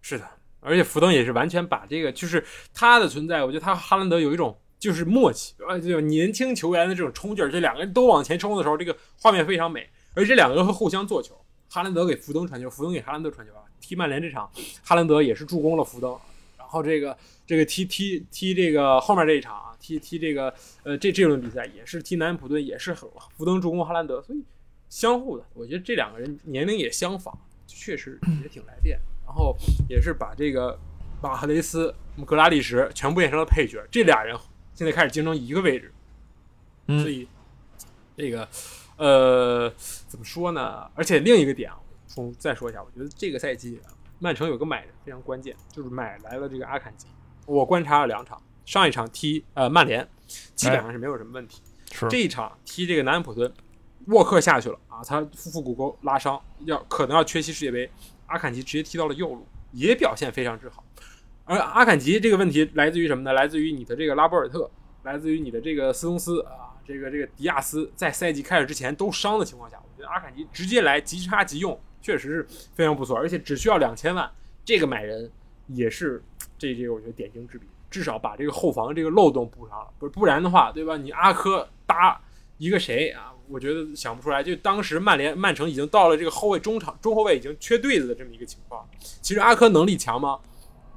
[0.00, 0.28] 是的，
[0.60, 11.34] 而且福登也是完全把这个，就是他的存在，我觉得他哈兰德有一种就是默契，呃，就年轻球员的这种冲劲儿，这两个人都往前冲的时候，这个画面非常美，而且这两个人会互相做球，
[11.68, 13.62] 哈兰德给福登传球，福登给哈兰德传球啊。
[13.80, 14.48] 踢曼联这场，
[14.84, 16.16] 哈兰德也是助攻了福登。
[16.72, 17.14] 然后这个
[17.46, 20.54] 这个踢踢踢这个后面这一场啊，踢踢这个
[20.84, 24.42] 呃这这轮比赛也是踢南安普顿，也是福登助攻哈兰德，所以
[24.88, 28.98] 相互的，我觉得这两个人年龄也相仿，确实也挺来电。
[29.26, 29.54] 然后
[29.86, 30.78] 也是把这个
[31.22, 34.34] 马赫雷斯、格拉利什全部变成了配角，这俩人
[34.72, 35.92] 现在开始竞争一个位置，
[36.86, 37.28] 所以
[38.16, 38.48] 这个
[38.96, 39.70] 呃
[40.08, 40.90] 怎么说呢？
[40.94, 43.78] 而且另一个点啊，从再说一下，我觉得这个赛季。
[44.22, 47.08] 曼城有个买人非常关键，就是买来了这个阿坎吉。
[47.44, 50.08] 我观察了两场，上一场踢呃曼联，
[50.54, 51.60] 基本上是没有什么问题。
[52.08, 53.52] 这一场踢这个南安普顿，
[54.06, 57.90] 沃克下去了啊，他腹腹股沟拉伤，要可能要缺席世界杯。
[58.26, 60.84] 阿坎吉直接踢到了右路，也表现非常之好。
[61.42, 63.32] 而阿坎吉这个问题来自于什么呢？
[63.32, 64.70] 来自于你的这个拉波尔特，
[65.02, 71.76] 来自于你的这个斯通斯啊，这个这个迪亚斯在赛季开始之前都伤的情况下，我觉得阿坎吉直接来即插即用。
[72.02, 74.30] 确实是非常不错，而且只需要两千万，
[74.64, 75.30] 这个买人
[75.68, 76.22] 也是
[76.58, 79.90] 这这个我觉得点睛之笔，至少把这个后防这个漏洞补上了。
[79.98, 80.96] 不不然的话，对吧？
[80.96, 82.20] 你阿科搭
[82.58, 83.32] 一个谁啊？
[83.48, 84.42] 我觉得想不出来。
[84.42, 88.86] 就当时曼联曼城已经到了这个后卫中场中后卫已经缺对子的这么一个情况。
[89.20, 90.38] 其实阿科能力强吗？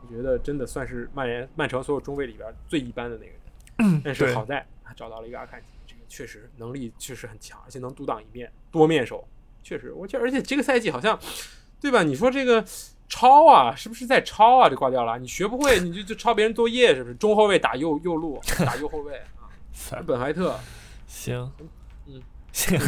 [0.01, 4.01] 我觉得真的算是曼联曼城所有中卫里边最一般的那个人。
[4.05, 9.27] 但是好在他找到了一个阿坎吉，这个确实能力确实很强，而且能独当一面，多面手。
[9.65, 11.19] 确实，我觉而且这个赛季好像，
[11.81, 12.03] 对吧？
[12.03, 12.63] 你说这个
[13.09, 14.69] 抄啊，是不是在抄啊？
[14.69, 17.15] 这挂掉了，你学不会，你就就抄别人作业，是不是？
[17.15, 19.49] 中后卫打右右路，打右后卫啊，
[20.05, 20.55] 本怀特，
[21.07, 21.51] 行，
[22.05, 22.21] 嗯，
[22.53, 22.79] 行，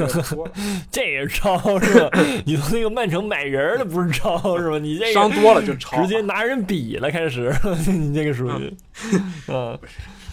[0.92, 2.10] 这也是抄是吧？
[2.46, 4.78] 你从那个曼城买人了不是抄是吧？
[4.78, 7.52] 你这伤多了就抄，直接拿人比了，开始，
[7.88, 8.78] 你这个属于，
[9.48, 9.76] 嗯。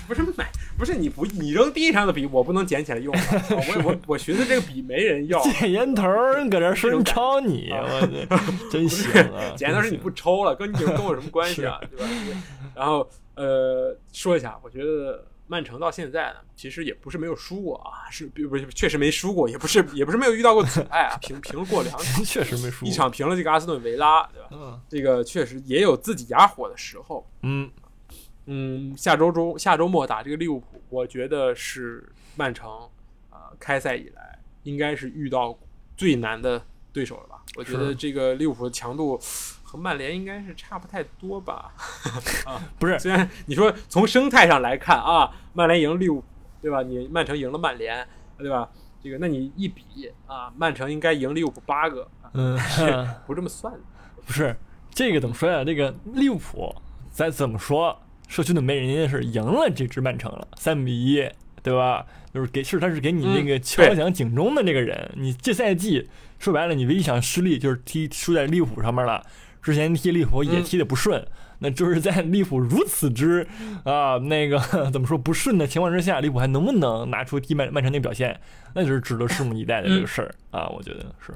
[0.07, 3.15] 不是买，不是你不你扔地上的笔，我不能捡起来用。
[3.51, 6.03] 我我我寻思这个笔没人要，捡烟头
[6.51, 8.39] 搁这说抄你，我
[8.71, 9.55] 真行啊！
[9.57, 11.81] 捡烟头是你不抽了，跟你跟我什么关系啊？
[11.91, 12.07] 对吧？
[12.75, 24.49] 然后呃，说一下，我觉得曼城到现在呢，其实也不是没有输过啊，是不是确实没输过，也不是也不是没有遇到过阻碍啊，平平过两场， 确实没输，一场平了这个阿斯顿维拉，对吧？
[24.53, 27.71] 嗯，这个确实也有自己哑火的时候，嗯。
[28.47, 32.71] 嗯，下周中下周末打这个利物浦，我觉得是曼城
[33.31, 35.59] 啊开赛以来应该是遇到
[35.97, 37.43] 最难的对手了吧？
[37.57, 39.19] 我觉得这个利物浦的强度
[39.63, 41.73] 和曼联应该是差不太多吧？
[42.45, 46.27] 啊， 不是，虽然你说从生态上来看啊，曼联赢利物浦，
[46.63, 46.83] 对吧？
[46.83, 48.07] 你曼城赢了曼联，
[48.39, 48.69] 对吧？
[49.03, 52.59] 这个那你一比啊，曼城应该赢利物浦八个，嗯，
[53.27, 53.73] 不这么算，
[54.27, 54.57] 不是
[54.91, 55.63] 这个怎么说呀？
[55.63, 56.75] 这个利物浦
[57.11, 58.01] 再怎么说？
[58.29, 61.29] 社区的没人家是赢了这支曼城了，三比一，
[61.63, 62.07] 对吧？
[62.33, 65.11] 就是给是他是给你那个敲响警钟的那个人。
[65.17, 66.09] 你这赛季
[66.39, 69.25] 说白了，你唯一想失利就是踢输在利物浦上面了。
[69.63, 71.25] 之前踢利物浦也嗯踢得不顺，
[71.61, 73.47] 那就是在利物浦如此之
[73.85, 74.59] 啊那个
[74.93, 78.39] 怎么说不顺的情况之下，利物浦还能不能拿出踢曼曼城那表现，
[78.75, 81.33] 那就是值得拭目以待的这个事儿、啊，我觉得是。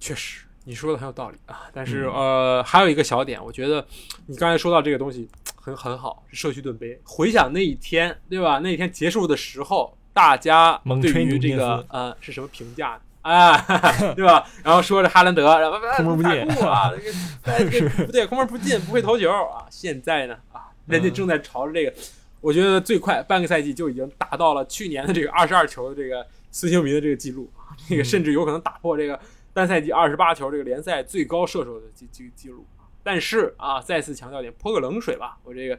[0.00, 1.62] 确实，你说的很有道理啊。
[1.72, 3.86] 但是、嗯呃，还有一个小点，我觉得
[4.26, 7.00] 你刚才说到这个东西很很好，是社区盾杯。
[7.04, 8.58] 回想那一天，对吧？
[8.58, 13.00] 那一天结束的时候，大家对于这个呃是什么评价？
[13.22, 13.56] 啊，
[14.14, 14.46] 对吧？
[14.62, 16.92] 然后说着哈兰德，然后空门不进啊，
[18.06, 19.64] 不对，空门不进，不会投球啊。
[19.70, 21.94] 现在呢啊，人家正在朝着这个，
[22.42, 29.18] 我觉得最快半个赛季就已经达到了去年的这个二十二球的这个孙兴民的这个记录，啊这个嗯甚至有可能打破这个
[29.54, 32.66] 单赛季二十八球这个联赛最高射手的记记记录。
[33.02, 35.78] 但是啊，再次强调点，泼个冷水吧，我这个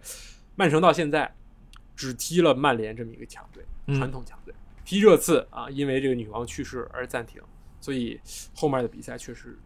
[0.55, 1.31] 曼城到现在
[1.95, 4.53] 只踢了曼联这么一个强队，嗯传统强队。
[4.83, 7.41] 踢热刺啊，因为这个女王去世而暂停，
[7.81, 8.21] 所以
[8.55, 9.57] 后面的比赛确实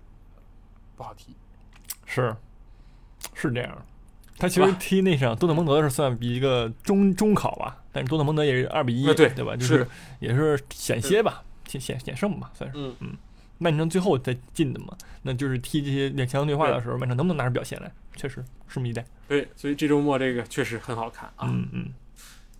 [0.95, 1.35] 不好踢。
[2.05, 2.33] 是，
[3.33, 3.85] 是这样。
[4.37, 9.53] 他其实踢那场多特蒙德是算比一个中中考吧，但是多特蒙德也是二比一、呃对对吧？
[9.57, 9.85] 就是
[10.21, 12.77] 也是险些吧，险险险胜吧，算是。
[12.77, 13.17] 嗯嗯，
[13.59, 19.05] 曼城最后才进的嘛，那就是踢这些两强对话的时候，曼城能不能拿出表现来，确实拭目以待。
[19.27, 21.47] 对，所以这周末这个确实很好看啊。
[21.51, 21.93] 嗯嗯，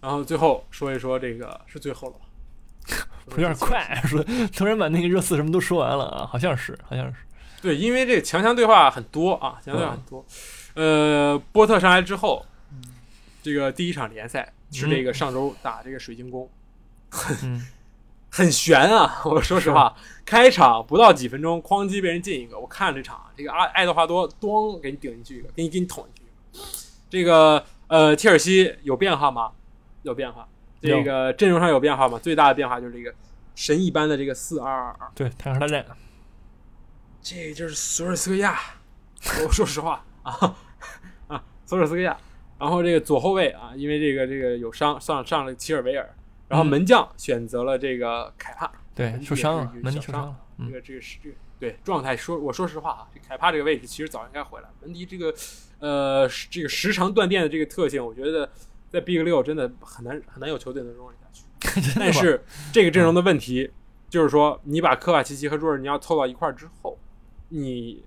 [0.02, 3.08] 然后最后说一说这个是最后了吧？
[3.32, 4.24] 有点快，说
[4.56, 7.20] 突然把那个热刺什么都说完了啊，好像是，好像是。
[7.62, 10.26] 对，因为这个强强对话很多啊，强强对话很多。
[10.76, 12.46] 呃，波特上来之后，
[13.44, 16.50] 这个第一场联赛是这个上周打这个水晶宫，
[17.44, 17.68] 嗯，
[18.40, 19.22] 很悬啊！
[19.26, 19.94] 我说实话，
[20.26, 22.58] 开场不到几分钟，哐叽被人进一个。
[22.58, 26.66] 我看这场，这个阿爱德华多咣给你顶进去一个，给你给你捅进去一个。
[27.10, 29.52] 这个呃，切尔西有变化吗？
[30.04, 30.48] 有变化。
[30.82, 32.18] 这个阵容上有变化吗？
[32.18, 33.14] 最大的变化就是这个
[33.56, 35.12] 神一般的这个四二二二。
[35.14, 35.86] 对，坦克大战，
[37.22, 38.58] 这就是索尔斯克亚，
[39.46, 40.56] 我说实话啊
[41.28, 42.18] 啊，索尔斯克亚。
[42.58, 46.10] 然后这个左后卫啊，因为这个这个有伤，上上了齐尔维尔。
[46.50, 50.36] 然后嗯门将选择了这个凯帕，对，受伤了门迪受伤了。
[50.58, 54.68] 嗯，这个这个是这个对状态说，我说实话啊，这凯帕这个位置其实早应该回来。
[54.82, 55.34] 门迪这个
[55.80, 58.50] 呃这个时常断电的这个特性，我觉得
[58.90, 61.94] 在 Big 六真的很难很难有球队能容忍下去。
[62.00, 62.44] 但是
[62.74, 63.72] 这个阵容的问题
[64.10, 66.98] 就是说，你把科瓦奇奇和若尔尼奥凑到一块儿之后，
[67.50, 68.04] 你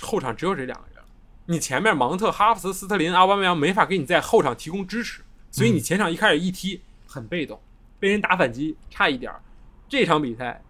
[0.00, 1.02] 后场只有这两个人，
[1.46, 7.60] 你前面芒特、哈弗茨、斯特林、阿巴梅扬没法给你在后场提供支持，所以你前场一开始一踢很被动，
[8.00, 9.40] 被人打反击差一点儿。
[9.88, 10.62] 这场比赛，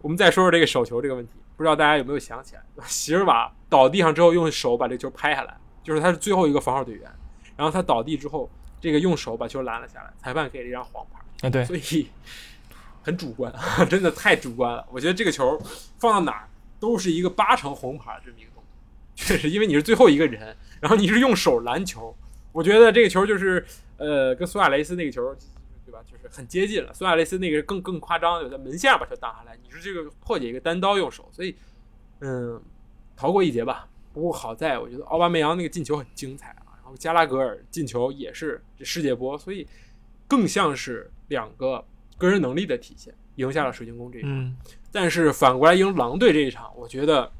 [0.00, 2.62] 我们再说说这个手球这个问题，不知道大家有没有想起来？
[2.86, 7.10] 席尔瓦倒地上之后用手把这球拍下来，就是他是最后一个防守队员，
[7.56, 8.48] 然后他倒地之后，
[8.80, 11.46] 这个用手把球拦了下来，裁判给了一张黄牌。
[11.46, 12.08] 啊，对，所以
[13.02, 13.52] 很主观，
[13.90, 14.86] 真的太主观了。
[14.90, 15.60] 我觉得这个球
[15.98, 16.48] 放到哪儿
[16.78, 18.64] 都是一个八成红牌这么一个动作，
[19.16, 22.16] 确实，因为你是最后一个人，然后你是用手拦球，
[22.52, 25.34] 我觉得这个球就是呃，跟苏亚雷斯那个球。
[26.02, 26.92] 就是很接近了。
[26.92, 31.54] 苏亚雷斯那个更更夸张，有在门下把球挡下来，你是这个破解一个单刀用手，所以
[32.20, 32.60] 嗯，
[33.16, 33.88] 逃过一劫吧。
[34.12, 39.66] 不过好在我觉得奥巴梅扬那个进球很精彩啊，然后加拉格尔进球也是这世界波，所以
[40.28, 41.84] 更像是两个
[42.16, 44.30] 个人能力的体现，赢下了水晶宫这一场。
[44.32, 44.56] 嗯，
[44.92, 47.30] 但是反过来赢狼队这一场，我觉得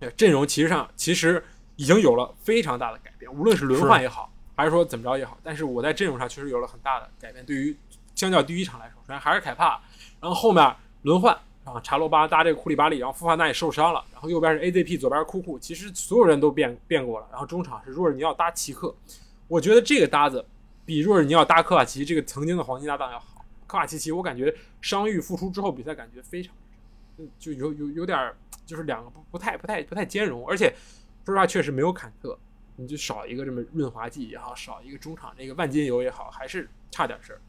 [0.00, 1.44] 呃阵容其实上其实
[1.76, 5.38] 已经有了非常大的改变，无论是轮换也好，还是说怎么着也好。
[5.42, 7.46] 但是我在阵容上确实有了很大的改变。
[7.46, 7.76] 对于
[8.16, 9.80] 相较第一场来说，首先还是凯帕，
[10.20, 11.32] 然后后面轮换
[11.62, 17.28] 啊，查罗巴搭这个库里巴利，然后富华纳也受伤了，然后右边是 AZP，左边是库库，其实所有人都变变过了。
[17.30, 18.92] 然后中场是若尔尼奥搭奇克，
[19.46, 20.44] 我觉得这个搭子
[20.84, 23.44] 比若尔尼奥搭科瓦奇这个曾经的黄金搭档要好。
[23.68, 26.54] 科瓦奇奇，我感觉伤愈复出之后比赛感觉非常，
[27.38, 28.32] 就有有有点
[28.64, 30.74] 就是两个不不太不太不太兼容，而且
[31.26, 32.38] 说实话确实没有坎特，
[32.80, 37.40] 你就少一个这么润滑剂也好，少一个中场这个万金油也好，还是差点事儿。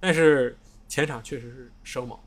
[0.00, 0.56] 但是
[0.88, 2.18] 前场确实是生猛，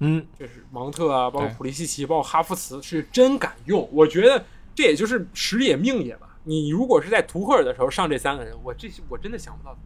[0.00, 3.86] 嗯，就是芒特啊，包括普利西奇，包括哈弗茨是真敢用。
[3.92, 4.42] 我觉得
[4.74, 6.38] 这也就是时也命也吧。
[6.44, 9.76] 你如果是在图赫尔的时候上这三个人，我这我真的想不到。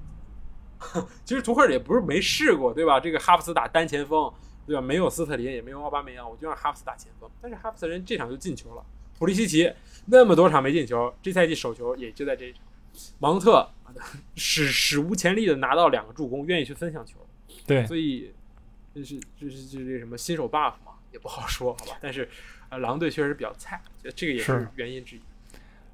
[1.26, 3.00] 其实图赫尔也不是没试过，对吧？
[3.00, 4.32] 这个哈弗茨打单前锋，
[4.64, 4.80] 对吧？
[4.80, 7.28] 没有斯特林，也没有奥巴梅扬，我就让哈弗茨打前锋。
[7.42, 8.82] 但是哈弗茨人这场就进球了，
[9.18, 9.70] 普利西奇
[10.06, 12.62] 那么多场没进球，这赛季首球也就在这一场。
[13.18, 13.68] 芒特
[14.36, 17.16] 史史无前例的拿到两个助攻，愿意去分享球，
[17.66, 18.32] 对，所以
[18.94, 21.98] 这是这是这是这什么新手 buff 嘛，也不好说，好吧？
[22.00, 22.28] 但是
[22.68, 23.80] 呃，狼队确实比较菜，
[24.14, 25.20] 这个也是是原因之一。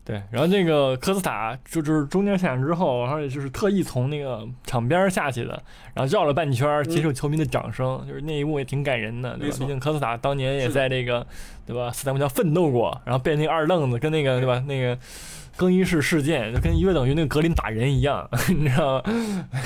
[0.06, 5.60] 对，然后那个科斯塔就就是中间下场之后，然后就是特意从那个场边下去的，
[5.92, 9.56] 然后绕了半圈接受球迷的掌声，就是那一幕也挺感人的，对吧？
[9.58, 11.26] 毕竟科斯塔当年也在这个
[11.66, 14.96] 对吧斯坦福桥奋斗过，然后被那个二愣子跟那个对吧那个。
[15.56, 19.02] 更衣室事件就跟约等于那个格林打人一样， 你知道吗？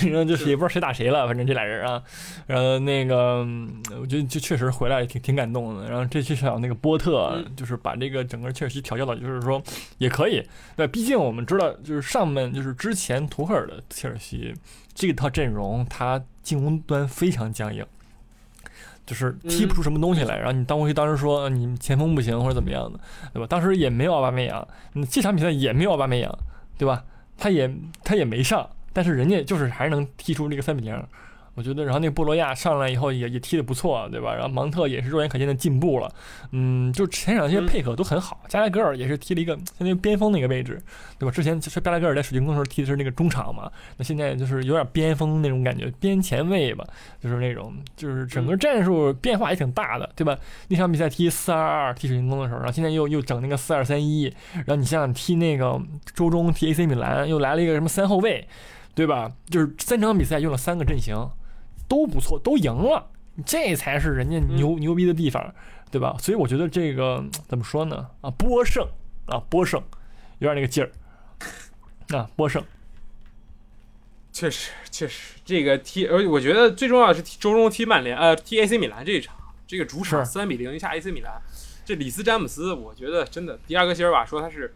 [0.03, 2.03] 然后就是也不知道谁打谁了，反正这俩人啊，
[2.47, 3.38] 然后那个
[4.01, 5.91] 我觉得就确实回来挺挺感动的。
[5.91, 9.62] 然后这至少那个波特就是把这个整个切尔西调教到，就是说
[9.99, 10.43] 也可以。
[10.76, 14.55] 对，毕竟我们知道，就是上面就是之前图赫尔的切尔西
[14.95, 17.84] 这套阵容，他进攻端非常僵硬。
[19.11, 23.00] 就是踢不出什么东西来，然后你当回去当时说你前锋不行或者怎么样的，
[23.32, 23.46] 对吧？
[23.48, 26.32] 当时也没有奥巴梅扬，你这场比赛也没有奥巴梅扬，
[26.78, 27.02] 对吧？
[27.36, 27.68] 他也
[28.04, 30.94] 他也没上，但是人家就是还是能踢出这个三比零。
[31.55, 34.32] 我觉得，然后那个波罗亚上来以后也也踢得不错，对吧？
[34.34, 36.11] 然后芒特也是肉眼可见的进步了，
[36.53, 38.40] 嗯，就前场这些配合都很好。
[38.48, 40.80] 加莱格尔也是踢了一个相当于边锋那个位置，
[41.18, 41.32] 对吧？
[41.32, 46.86] 之前就是加拉格尔在水晶宫的时候踢的是那个中场嘛，那现在就是有点边锋那种感觉，边前卫吧，
[47.20, 50.38] 就是那种，就是整个战术变化也挺大的，对吧？
[50.68, 54.24] 那场比赛踢四二二踢水晶宫的时候，然后现在又又整那个四二三一，
[54.55, 55.80] 然后你想想踢那个
[56.14, 58.46] 周中踢 AC 米兰又来了一个什么三后卫，
[58.94, 59.30] 对吧？
[59.51, 61.16] 就是三场比赛用了三个阵型。
[61.91, 63.11] 都不错，都赢了，
[63.45, 65.53] 这才是人家牛牛逼的地方，
[65.91, 66.16] 对吧？
[66.20, 68.09] 所以我觉得这个 怎么说呢？
[68.20, 68.86] 啊，波胜
[69.26, 69.82] 啊，波胜，
[70.38, 70.91] 有点那个劲儿
[72.16, 72.64] 啊，波胜，
[74.32, 79.34] 确实确实，这个踢，而且我觉得最重要的是周中踢曼联，呃，踢 AC 米兰这一场，
[79.66, 81.43] 这个主场三比零一下 AC 米兰，
[81.84, 84.72] 这里斯詹姆斯，我觉得真的，迪亚哥席尔瓦说他是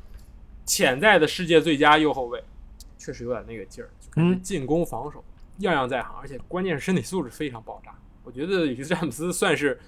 [0.66, 2.42] 潜在的世界最佳右后卫，
[2.98, 5.22] 确实有点那个劲儿，嗯，进攻防守。
[5.58, 7.94] 样样在行，而且关键是身体素质非常爆炸。
[8.22, 9.78] 我觉得里斯詹姆斯算是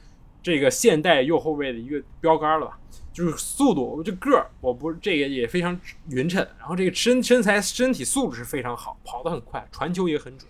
[0.43, 2.79] 这个现代右后卫的一个标杆了吧？
[3.13, 5.79] 就是速度，这个儿，我不这个也非常
[6.11, 10.47] 匀称，然后这个身身材身体素质是非常好，跑得很快，传球也很准，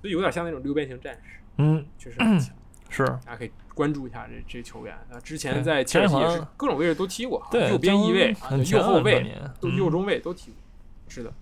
[0.00, 1.40] 所以有点像那种六边形战士。
[1.58, 2.54] 嗯，确实很强。
[2.88, 8.36] 是，大家可以关注一下这这球员啊，之前在切尔西也是各种位置都踢过，右边翼位、
[8.70, 10.60] 右后卫、都右中卫都踢过。
[11.08, 11.32] 是的。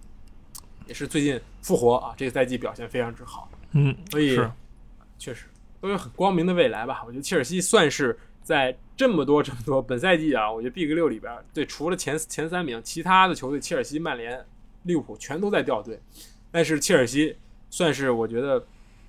[0.86, 4.38] 也是最近复活啊，这个赛季表现非常之好，嗯，所以
[5.18, 5.46] 确实
[5.80, 7.02] 都有很光明的未来吧。
[7.06, 14.44] 我觉得切尔西算是在这么多这么多本赛季啊，我觉得 Big 六里边，对，除了前前三名，其他的球队，切尔西、曼联、
[14.82, 15.98] 利物浦全都在掉队，
[16.50, 17.36] 但是切尔西
[17.70, 18.64] 算是我觉得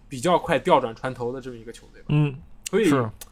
[0.08, 2.08] 比较快调转船头的这么一个球队吧。
[2.10, 2.36] 嗯，
[2.70, 2.90] 所以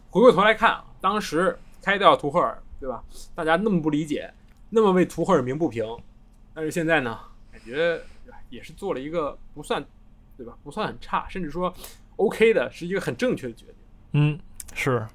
[0.09, 3.03] 回过头来看啊，当时开掉图赫尔，对吧？
[3.33, 4.31] 大家那么不理解，
[4.69, 5.85] 那么为图赫尔鸣不平，
[6.53, 7.17] 但是现在呢，
[7.51, 8.01] 感觉。
[8.53, 9.83] 也是做了一个不算，
[10.37, 10.53] 对吧？
[10.63, 11.73] 不算很差，甚至说
[12.17, 13.75] OK 的，是一个很正确的决定。
[14.11, 14.39] 嗯，
[14.73, 15.05] 是，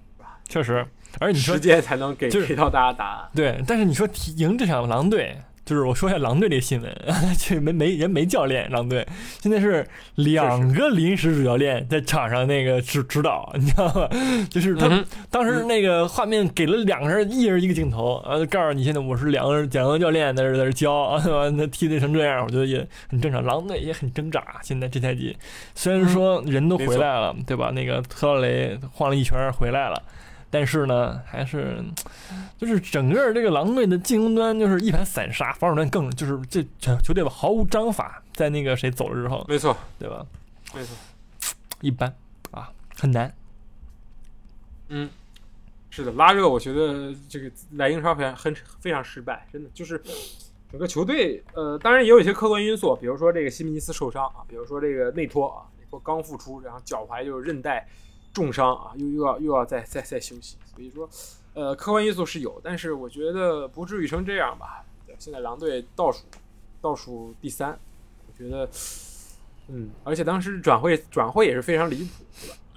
[0.49, 0.85] 确实。
[1.21, 3.31] 而你说时间才能给给到大家答案。
[3.35, 5.41] 对，但是你说赢这场狼队。
[5.69, 6.91] 就是我说一下狼队这个新闻，
[7.39, 9.07] 这没没人没教练，狼队
[9.39, 14.09] 现在是两个临时主教练在场上那个指指导，你知道吗？
[14.49, 23.45] 就是他当时那个画面给了两个人，一人一个镜头，啊，告诉你现在我是两个人两个教练在这在这教啊， 那踢的成这样，我觉得也很正常。
[23.45, 25.37] 狼队也很挣扎，现在这赛季
[25.75, 27.71] 虽然说人都回来了，对吧？
[27.75, 30.03] 那个特劳雷晃了一圈回来了。
[30.51, 31.85] 但是呢，还是
[32.57, 36.63] 就是整个这个狼队的进攻端就是一盘散沙，防守端更就是这
[37.03, 38.23] 球队吧毫无章法。
[38.35, 40.25] 在那个谁走了之后，没错，对吧？
[40.75, 40.97] 没错，
[41.81, 42.15] 一般
[42.53, 43.35] 啊，很难。
[44.89, 45.11] 嗯，
[45.91, 50.01] 是的，拉热我觉得这个来英超非常很非常失败，真的就是
[50.71, 57.87] 整个球队呃，当然也有一些客观因素，比如说这个西米尼斯受伤啊，比如说这个内托啊，内托刚复出，然后脚踝就是韧带。
[58.33, 61.09] 重伤啊，又又要又要再再再休息，所以说，
[61.55, 64.85] 呃，客观因素是有，但是我觉得不至于成这样吧。
[65.19, 66.21] 现在狼队倒数
[66.81, 67.77] 倒数第三，
[68.29, 68.69] 我觉得，
[69.67, 72.25] 嗯，而且当时转会转会也是非常离谱，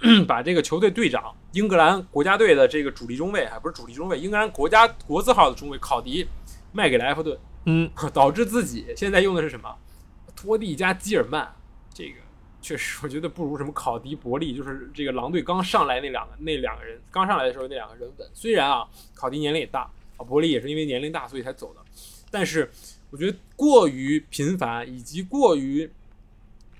[0.00, 0.24] 对吧？
[0.26, 6.26] 把这个球队队长，英格兰国家队的这个主力中卫，还不是主力中卫，英格兰国家国字号的中卫考迪
[6.72, 9.72] 卖给了埃弗顿，嗯， 导致自己现在用的是什么？
[10.34, 11.61] 托蒂加基尔曼，这个。
[12.62, 18.28] 确实，我觉得不如什么考迪、伯利，就是这个狼队刚上来那两个那两个人刚上来的时候那两个人稳。
[18.32, 19.80] 虽然啊，考迪年龄也大
[20.16, 21.80] 啊，伯利也是因为年龄大所以才走的，
[22.30, 22.70] 但是
[23.10, 25.90] 我觉得过于频繁以及过于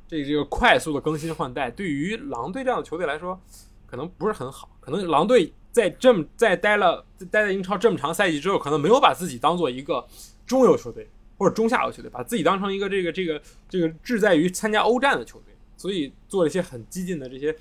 [0.06, 3.38] 这这个快速的更新换代，对于狼队这样的球队来说，
[3.86, 4.68] 可能不是很好。
[4.80, 10.06] 可能狼队在这么在待了待在英超这么长赛季之后，可能没有把自己当做一个
[10.46, 11.08] 中游球队
[11.38, 15.51] 或者中下游球队，把自己当成一个这个这个这个志在于参加欧战的球队。
[15.82, 17.52] 所以做了一些很激进的这些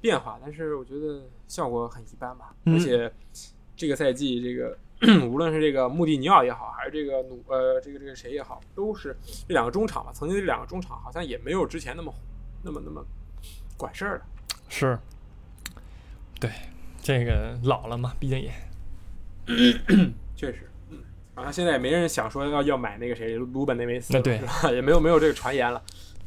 [0.00, 2.54] 变化，但是我觉得效果很一般吧。
[2.66, 3.12] 而且
[3.76, 4.78] 这个赛季这个
[5.26, 9.16] 无论是这个穆蒂尼奥也好，还是这个努呃这个这个谁也好，都是
[9.48, 10.12] 这两个中场吧。
[10.14, 12.14] 曾经这两个中场好像也没有之前那么
[12.62, 13.04] 那么那么
[13.76, 14.24] 管事儿了。
[14.68, 14.96] 是，
[16.38, 16.48] 对，
[17.02, 18.52] 这个老了嘛，毕竟也
[20.36, 20.98] 确实，嗯，
[21.34, 24.40] 好像现在也没人想说要要买那个谁鲁本内维斯对？
[24.72, 25.82] 也没有没有这个传言了。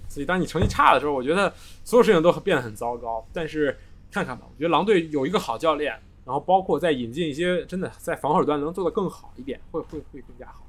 [0.10, 1.54] 所以当你成绩差的时候，我觉得
[1.86, 3.26] 所有事情都变得很糟糕。
[3.32, 3.78] 但是
[4.12, 5.94] 看看吧，我觉得狼队有一个好教练，
[6.26, 10.66] 然后包括再引进一些真的在防守端能做得更好一点，会会会更加好。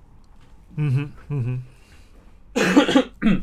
[0.76, 1.62] 嗯哼嗯
[2.54, 3.42] 哼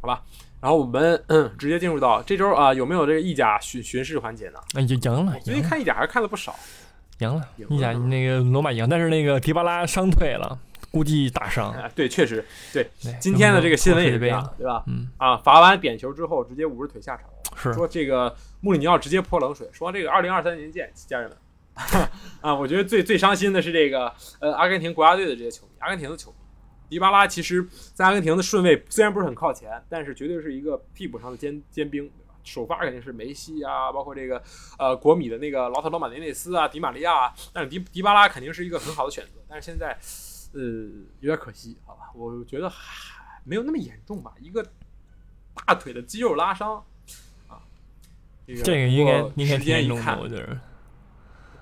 [0.00, 0.22] 好吧，
[0.60, 4.58] 然后我们嗯 直接进入到这周啊，有没有这个意甲巡巡视环节呢？
[4.60, 6.54] 哼，那就赢了，最近，看意甲还是看了不少。
[7.18, 10.56] 赢了，赢了意甲那个罗马赢，但是那个迪巴拉伤退了，
[10.90, 11.72] 估计打伤。
[11.72, 12.88] 啊，对，确实对。
[13.20, 14.82] 今天的这个新闻也是这样，，对吧？
[14.86, 17.26] 嗯，啊，罚完点球之后直接捂着腿下场，
[17.56, 21.38] 是说这个穆里尼奥直接泼冷水，说这个二零二三年见，家人们。
[22.40, 26.36] 啊，我觉得最最伤心的是这个呃阿根廷国家队的这些球迷，阿根廷的球迷。
[26.88, 32.34] 迪巴拉其实，在阿根廷的顺位虽然不是很靠前，但是绝对是一个替补上的尖尖兵，对吧？
[32.42, 34.42] 首发肯定是梅西啊，包括这个
[34.78, 39.94] 呃国米的那个劳特罗马内内斯啊、迪玛利亚啊，但是迪迪巴拉肯定是一个很好的选择，但是现在
[40.52, 40.60] 呃
[41.20, 42.10] 有点可惜，好吧？
[42.14, 44.64] 我觉得还没有那么严重吧，一个
[45.54, 46.84] 大腿的肌肉拉伤
[47.48, 47.62] 啊，
[48.46, 50.60] 这个这个应该应该时挺严重的，间一看我，觉得。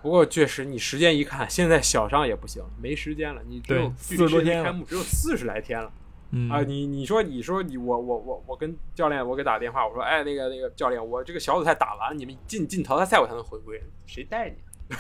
[0.03, 3.43] 不过确实，你时间一看，现在小伤也不行，没时间了。
[3.45, 5.93] 你只有对距离40多天开幕只有四十来天了
[6.31, 6.63] 嗯啊！
[6.63, 14.57] 你你说你说你我我我我跟教练我给打电话，我说哎那个那个教练，我这个小组赛打完，你们进进淘汰赛我才能回归，谁带你？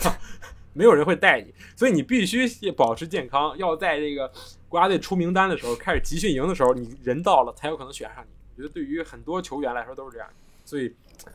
[0.77, 4.31] 没有人会带你，所以你必须保持健康，要在这个
[4.69, 8.29] 国家队出名单的时候，开始集训营的时候，你人到了才有可能选上你。
[8.55, 10.29] 我觉得对于很多球员来说都是这样，
[10.65, 10.95] 所以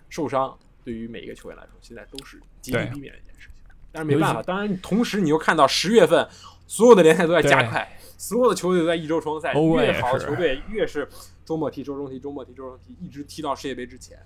[0.10, 3.74] 受伤对于每一个球员来说，现在都是极力避免的一件事情。
[3.92, 6.28] 但是没办法，当然同时你又看到十月份
[6.68, 11.08] 所有的联赛都在加快，所有的球队都在一周双赛，越好的球队越是
[11.44, 14.18] 周末踢、周中踢、周末踢、周中踢，一直踢到世界杯之前。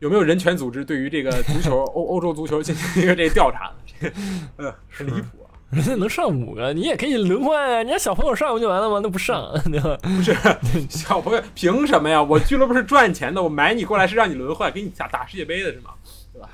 [0.00, 3.74] 有没有人权组织对于这个足球 欧欧洲足球进行一个这个调查呢？
[3.86, 4.14] 这个
[4.56, 5.50] 呃很离谱啊！
[5.70, 7.76] 人家能上五个，你也可以轮换啊！
[7.78, 9.00] 人家小朋友上不就完了吗？
[9.02, 9.96] 那不上， 对吧？
[10.02, 10.34] 不是
[10.88, 12.22] 小朋友凭什么呀？
[12.22, 15.90] 我俱乐部是赚钱的，我买你过来是让你轮换，给你打打世界杯的是吗？
[16.32, 16.48] 对吧？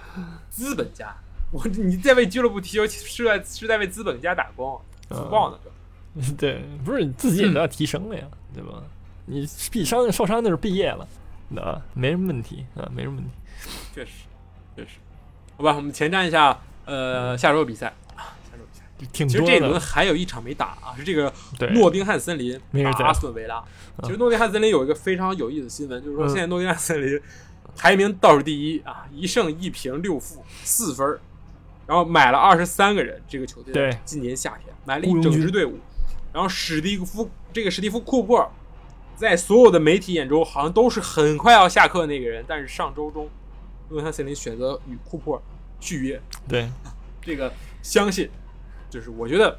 [0.50, 1.14] 资本家，
[1.52, 4.80] 我你在为俱乐部踢球是在是在为资本家打工，
[5.10, 5.58] 福报呢？
[5.62, 8.22] 这 对，不是你自己也都要提升了呀，
[8.54, 8.82] 对吧？
[9.26, 11.06] 你毕伤受伤那是毕业了，
[11.62, 13.30] 啊，没什么问题啊，没什么问题。
[13.94, 14.10] 确实
[14.76, 14.98] 确实，
[15.56, 17.88] 好吧，我们前瞻一下呃下周的比赛。
[18.16, 18.84] 啊，下周比赛。
[19.12, 21.32] 挺多其实这一轮，还有一场没打啊，是这个，
[21.72, 23.62] 诺丁汉森林没打阿斯顿维拉。
[23.96, 24.04] 嗯。
[24.04, 26.28] 其实诺丁汉森林有一个非常有意思的新闻，就是说嗯。
[26.28, 27.20] 现在诺丁汉森林
[27.76, 31.20] 排名倒数第一啊，一胜一平六负四分儿，
[31.86, 33.98] 然后买了二十三个人，这个球队对。
[34.04, 35.78] 今年夏天买了一整支队伍，
[36.32, 38.50] 然后史蒂夫这个史蒂夫库珀
[39.16, 43.28] 在所有的媒体眼中好像都是很快要下课的那个人，但是上周中
[43.88, 45.40] 诺丁汉森林选择与库珀
[45.80, 46.68] 续约，对，
[47.22, 47.52] 这个
[47.82, 48.28] 相信，
[48.90, 49.58] 就是我觉得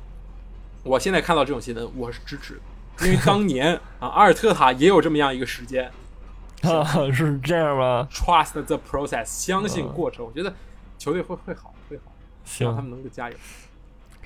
[0.83, 2.55] 我现在看到这种新闻，我是支持
[2.97, 5.91] 的，因为当年啊，阿尔特塔也有这么样一个时间
[6.63, 6.83] 啊，
[7.13, 10.53] 是这样吗？，trust the process，相信嗯过程，我觉得
[10.97, 12.11] 球队会会好，会好，
[12.43, 13.35] 希望他，们能够加油。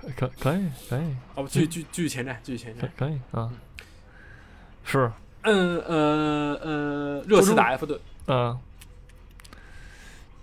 [0.01, 2.89] 可可可以可以好，继续继续继续前瞻，继续前可瞻。
[2.95, 3.51] 可以啊，
[4.83, 5.11] 是，
[5.43, 8.59] 嗯呃呃，热刺打埃弗顿，嗯。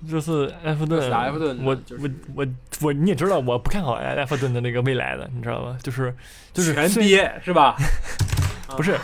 [0.06, 1.00] 热刺埃弗顿，
[1.32, 2.46] 弗顿我我我
[2.82, 5.76] 我你也知道，我不看好埃埃弗顿的那个未来的，你知道吧？
[5.82, 6.14] 就是
[6.52, 7.74] 就是全虽跌是吧？
[8.76, 8.96] 不是，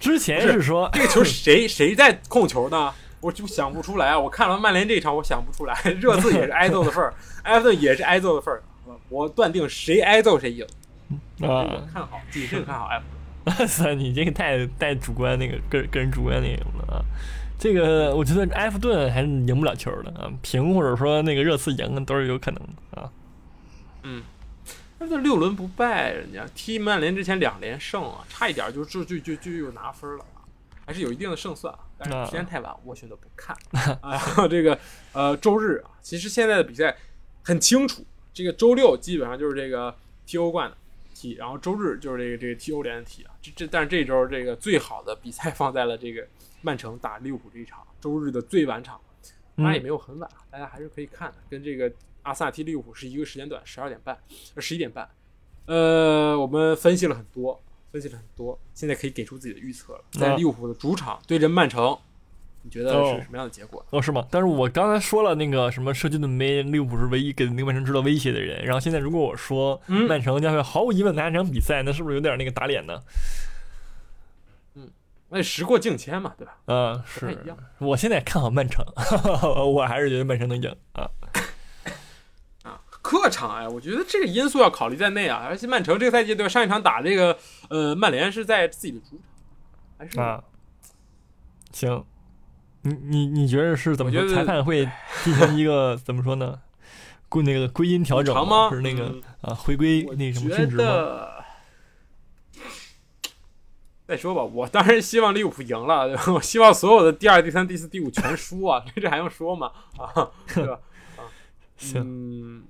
[0.00, 2.92] 之前是是说这个球 谁谁在控球呢？
[3.20, 4.16] 我就想不出来。
[4.16, 5.80] 我看了曼联这场，我想不出来。
[6.00, 7.14] 热刺也是挨揍的份儿，
[7.44, 8.62] 埃弗顿也是挨揍的份儿。
[9.08, 10.66] 我断定谁挨揍谁赢。
[11.40, 13.15] 我啊，看好，谨慎看好埃弗顿。
[13.46, 17.02] 哇塞，你这个太太主观那个个人个人主观那个了啊。
[17.58, 23.10] 这个我觉得埃弗顿还是赢不了球的啊，平或者说那个热刺赢都是有可能的啊。
[24.02, 24.22] 嗯，
[24.98, 30.44] 那这六轮不败，人家踢曼联之前两连胜啊，差一点就就就就就又拿分了啊，
[30.84, 31.80] 还是有一定的胜算啊。
[31.96, 33.56] 但是时间太晚，我选择不看。
[34.02, 34.78] 啊，然后这个
[35.12, 36.94] 呃周日啊，其实现在的比赛
[37.42, 40.76] 很清楚，这个周六基本上就是这个踢欧冠的
[41.16, 43.32] 踢，然后周日就是这个这个踢欧联的踢啊。
[43.40, 46.26] 这这但是这周这个最好的比赛放在了这个
[46.60, 49.00] 曼城打利物浦这一场，周日的最晚场，
[49.56, 51.90] 当然也没有很晚，大家还是可以看的，跟这个
[52.22, 54.18] 阿森纳踢利物浦是一个时间段，十二点半，
[54.54, 55.08] 呃十一点半。
[55.64, 57.58] 呃，我们分析了很多，
[57.90, 60.04] 分析了很多，现在可以给出自己的预测了。
[60.12, 61.98] 在啊利物浦的主场对阵曼城，
[62.66, 63.86] 你觉得哦是什么样的结果？
[63.90, 64.26] 哦，是吗？
[64.28, 68.64] 但是我刚才说了那个什么社区盾杯，利物浦是唯一给那个曼城制造威胁的人。
[68.64, 73.00] 然后现在如果我说嗯曼城将会毫无疑问拿下这场比赛，那是不是有点那个打脸呢？
[74.74, 74.90] 嗯
[75.28, 76.56] 那时过境迁嘛，对吧？
[76.66, 77.38] 嗯，是。
[77.78, 78.84] 我现在看好曼城，
[79.74, 81.08] 我还是觉得曼城能赢啊。
[82.64, 85.44] 啊，客场哎，我觉得这个因素要考虑在内啊。
[85.48, 86.48] 而且曼城这个赛季对吧？
[86.48, 87.38] 上一场打这个
[87.70, 89.20] 呃曼联是在自己的主场，
[89.98, 90.42] 还是啊，
[91.72, 92.04] 行，
[92.86, 94.88] 你你你觉得是怎么觉得裁判会
[95.24, 96.60] 进行一个 怎么说呢？
[97.28, 98.70] 归那个归因调整长吗？
[98.70, 100.82] 是那个嗯啊回归那什么觉均值吗？
[100.84, 101.44] 得
[104.06, 106.32] 再说吧，我当然希望利物浦赢了，对吧？
[106.32, 109.72] 我希望所有的第二、第三、第四、第五全输啊，这 这还用说吗？
[109.98, 110.78] 啊，对吧？
[111.76, 112.64] 行嗯，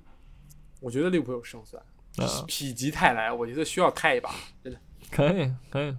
[0.81, 1.81] 我觉得利物浦有胜算。
[2.17, 4.31] 啊，否极泰来，我觉得需要开一把，
[4.63, 4.79] 真的。
[5.11, 5.95] 可以可以，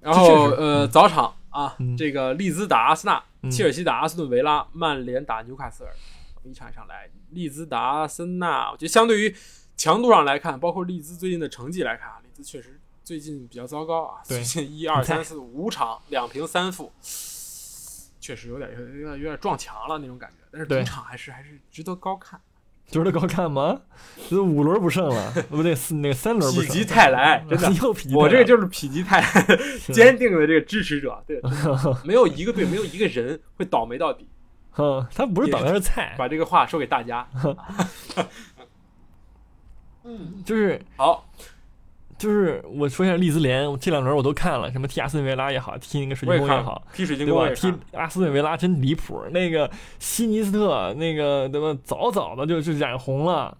[0.00, 1.96] 然后呃，早场啊，嗯。
[1.96, 3.50] 这个利兹打阿森纳，嗯。
[3.50, 5.92] 切尔西打阿斯顿维拉，曼联打纽卡斯尔，
[6.44, 7.08] 一场一场来。
[7.30, 9.34] 利兹打阿森纳，我觉得相对于
[9.76, 16.92] 强度上来看，包括利兹最近的成绩来看啊，利兹确实最近比较糟糕啊，最近一二三四五场两平三负，
[18.20, 20.36] 确实有点有点有点撞墙了那种感觉。
[20.50, 20.80] 但是对。
[20.80, 22.40] 主场还是还是值得高看，
[22.88, 23.80] 觉得高看吗？
[24.28, 26.68] 这五轮不胜了， 不对，四那个三轮不胜。
[26.68, 27.68] 否极泰来， 真的。
[28.14, 29.56] 我这个就是否极泰来
[29.92, 31.40] 坚定的这个支持者，对，
[32.04, 34.28] 没有一个队，没有一个人会倒霉到底。
[34.78, 37.26] 嗯，他不是倒霉是菜，把这个话说给大家。
[40.04, 41.28] 嗯就是好，
[42.18, 47.48] 就是我说一下利兹联，我这两轮我都看了，什么踢阿斯顿维拉也好，踢那个水晶宫也好，踢水晶对吧？
[47.54, 53.56] 踢宫也看，阿斯顿维拉真离谱，那个西尼斯特那个对吧，早早的就就染红了。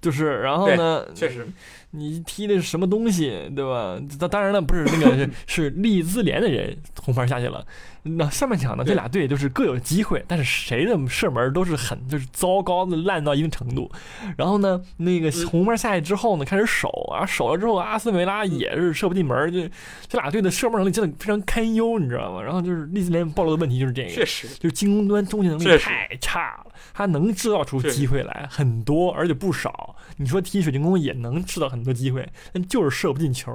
[0.00, 1.04] 就是，然后呢？
[1.14, 1.46] 确实，
[1.90, 4.00] 你踢的是什么东西，对吧？
[4.18, 7.62] 当当然了，不是那个是 是利兹联的人红牌下去了。
[8.02, 13.90] 那上半场呢，这俩队就是各有机会，但是谁的射门都是很就是糟糕的烂到一定程度。
[14.36, 19.60] 然后呢，那个嗯红牌下去之后呢，开始守啊，守了之后，阿斯梅拉也是射不进门儿，就
[20.08, 22.42] 这俩队的射门能力真的非常堪忧，你知道吗？
[22.42, 29.94] 然后就是利兹联暴露的问题就是这个，确实，就是进攻端终结能力太差了，他能制造出机会来很多，而且不少。
[30.16, 33.50] 你说踢水晶宫也能制造很多机会，但就是射不进球，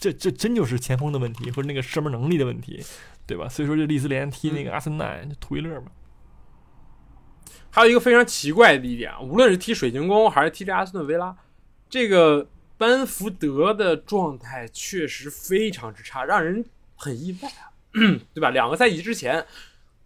[0.00, 2.82] 这这真就是前锋的问题，或者那个射门能力的问题，
[3.26, 3.46] 对吧？
[3.48, 5.92] 所以说这利兹联踢那个阿森纳就图一乐嘛。
[7.70, 11.36] 还有一个非常奇怪的一点啊，无论是踢水晶宫还是踢这阿斯顿维拉，
[11.88, 16.64] 这个班福德的状态确实非常之差，让人
[16.96, 17.70] 很意外啊，
[18.34, 18.50] 对吧？
[18.50, 19.46] 两个赛季之前，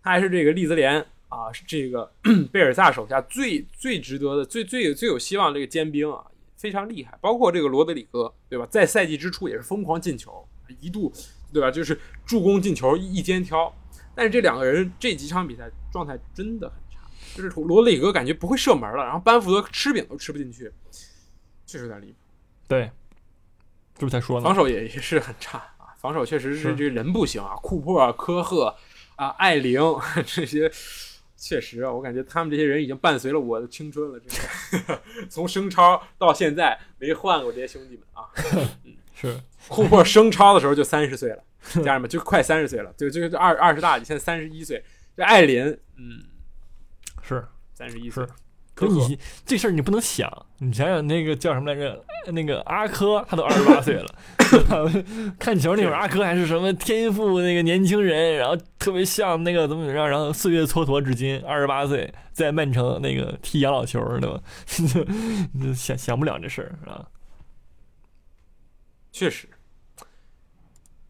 [0.02, 2.12] 他还是这个利兹联啊，是这个
[2.52, 6.22] 贝尔萨手下最最值得的、最最最有希望的这个尖兵啊，
[6.64, 7.18] 非常厉害。
[7.20, 8.66] 包括这个罗德里戈，对吧？
[8.70, 10.48] 在赛季之初也是疯狂进球，
[10.80, 11.12] 一度
[11.52, 11.70] 对吧？
[11.70, 13.70] 就是助攻进球一一肩挑。
[14.14, 17.00] 但是这两个人这几场比赛状态真的很差，
[17.36, 20.72] 就是罗德里戈感觉不会射门了，然后班福德吃饼都吃不进去，
[21.66, 22.16] 确实有点离谱。
[22.66, 22.90] 对，
[23.98, 24.54] 这不才说呢防。
[24.54, 28.74] 守也也是很差啊，防守确实是是这个人不行啊，库珀啊、科赫
[29.16, 29.82] 啊、艾灵
[30.24, 30.72] 这些，
[31.36, 38.30] 确实啊，我感觉他们这些人已经伴随了我的青春了，真的， 从升超到现在没换过这些兄弟们啊。
[39.14, 41.44] 是，库珀升超的时候就三十岁了，
[41.84, 44.82] 家人们就快三十岁了，就就就二二十大几，现在三十一岁。
[45.16, 45.66] 这艾琳，
[45.96, 46.24] 嗯，
[47.22, 48.26] 是，三十一岁
[48.74, 52.04] 可你这事儿你不能想，你想想那个叫什么来着？
[52.32, 54.06] 那个阿珂，他都二十八岁了，
[55.38, 64.40] 看球那会儿阿珂还是什么天赋那个年轻人，然后特别像那个怎么怎么样，然后岁月蹉跎至今，二十八岁在曼城那个踢养老球，对吧？
[64.66, 65.04] 就
[65.52, 67.06] 你就想想不了这事儿啊。
[69.12, 69.46] 确实，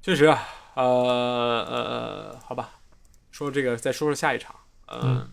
[0.03, 0.43] 确实啊，
[0.75, 2.71] 呃呃，好吧，
[3.31, 4.55] 说这个，再说说下一场，
[4.87, 5.31] 呃、嗯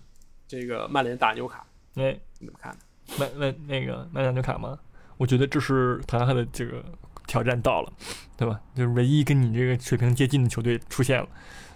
[0.48, 1.66] 这个曼联打纽卡，
[1.96, 2.76] 哎，你怎么看？
[3.18, 4.78] 那那那个曼联纽卡吗？
[5.18, 6.84] 我觉得这是滕哈赫的这个
[7.28, 7.92] 挑战到了，
[8.38, 8.60] 对吧？
[8.74, 11.28] 就是唯一跟你这个水平接近的球队出现了。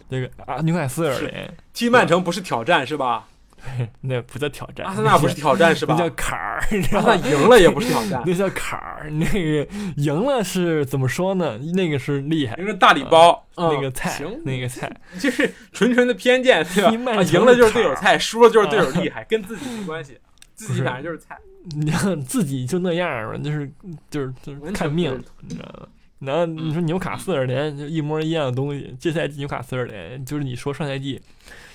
[0.09, 3.27] 这个啊，纽卡斯尔联，踢曼城不是挑战是吧？
[4.01, 6.07] 那不叫挑战，阿森纳不是挑战是吧那？
[6.07, 7.01] 叫坎儿，你知阿？
[7.01, 11.57] 森纳赢了也不是挑战， 那叫坎儿，那个赢了是怎么说呢？
[11.73, 16.91] 那个是厉害，那个大礼包，嗯那个菜行，，那个菜，就是纯纯的偏见，对吧？
[17.23, 20.17] 赢了就是队友菜，输了就是队友厉害，跟自己没关系，
[20.55, 21.37] 自己反正就是菜。
[21.75, 23.67] 你看自己就那样儿嘛，就是
[24.11, 25.87] 就是就是看命你知道吗？
[26.19, 31.19] 然后你说纽卡斯尔联就一模一样的东西，这赛季纽卡斯尔联就是你说上赛季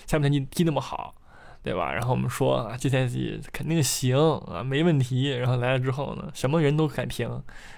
[0.07, 1.15] 下半赛季踢那么好，
[1.63, 1.93] 对吧？
[1.93, 5.29] 然后我们说啊，这赛季肯定行啊，没问题。
[5.31, 7.29] 然后来了之后呢，什么人都敢评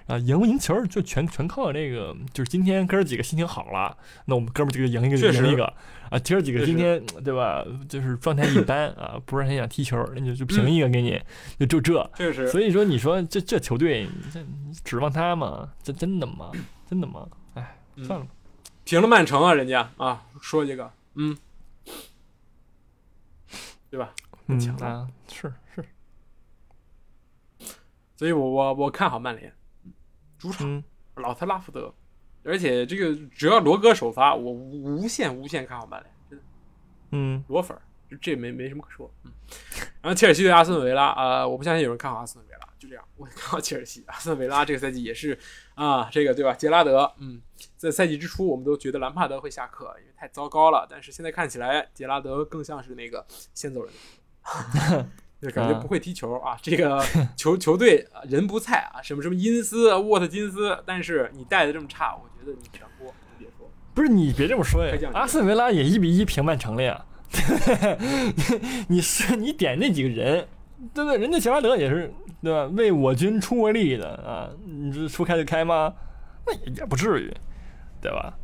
[0.06, 5.64] 啊，赢不赢球就全全靠这个，就是今天哥儿几个心情好了，那我们哥们儿几个赢一个赢一个
[6.10, 11.20] 啊，今儿几个今天对吧，就是状态一般啊，不是很想踢球，那就就评一个给你，
[11.58, 12.10] 就就这。
[12.16, 15.68] 确实所以说，你说这这球队，这你指望他吗？
[15.82, 16.50] 这真的吗？
[16.88, 17.26] 真的吗？
[17.54, 18.30] 哎，嗯算了吧。
[18.84, 21.36] 平了曼城啊，人家啊说这个，嗯，
[23.92, 24.14] 对吧？
[24.46, 25.84] 嗯强了啊，是是，
[28.16, 29.54] 所以我我我看好曼联
[30.38, 30.82] 主场嗯
[31.16, 31.92] 老特拉福德，
[32.42, 36.44] 而且这个只要罗哥首发，我无限无限看好曼联，真的
[37.10, 39.12] 嗯罗粉儿，这这没没什么可说。
[39.24, 39.30] 嗯，
[40.00, 44.02] 然后切尔西对阿斯顿维拉，呃，我不相信有人看好阿斯顿维拉，就这样，我看好切尔西。
[44.06, 45.38] 阿斯顿维拉这个赛季也是
[45.74, 46.54] 啊，这个对吧？
[46.54, 47.42] 杰拉德，嗯，
[47.76, 53.92] 在赛季之初我们都觉得兰帕德会下课，因为太糟糕了，但是现在看起来杰拉德更像是那个先走人。
[55.42, 56.56] 就感觉不会踢球啊！
[56.62, 57.04] 这个
[57.36, 63.68] 球球队啊人不菜啊，什么什么因斯、沃特金斯，但是你带的这么差，我觉得你全锅，你别说。
[63.94, 67.04] 不是你别这么说呀阿斯顿维拉也一比一平曼城了呀。
[68.86, 70.46] 你是你点那几个人，
[70.94, 71.18] 对不对？
[71.18, 72.66] 人家杰拉德也是对吧？
[72.76, 75.92] 为我军出过力的啊，你这说开就开吗？
[76.46, 77.34] 那也也不至于，
[78.00, 78.38] 对吧？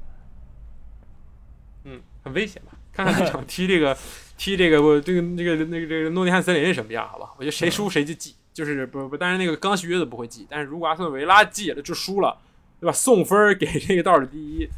[2.32, 2.72] 危险吧？
[2.92, 3.96] 看看这场踢这个
[4.36, 7.30] 踢这个我这个那个那个这个诺丁汉森林是什么样，好吧？
[7.36, 12.36] 我觉得谁输谁就记，就是不不，当然那个刚续约的不会记，但是如果阿斯顿维拉记了就输了，
[12.80, 12.92] 对吧？
[12.92, 14.68] 送分给这个倒数第一，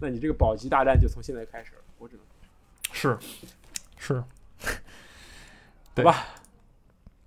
[0.00, 2.24] 那你这个保级大战就从现在开始了，我只能
[2.92, 3.18] 是
[3.96, 4.22] 是，
[5.96, 6.26] 好吧，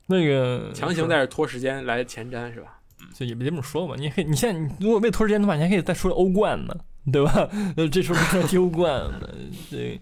[0.08, 2.80] 那个强行在这拖时间来前瞻是吧？
[3.14, 6.76] 就也别这么说吧，你可以，你现在你如果为拖时间的话，你还可以再说欧冠呢，
[7.12, 7.48] 对吧？
[7.78, 9.30] 呃，这时候不是踢欧冠呢，
[9.70, 10.00] 这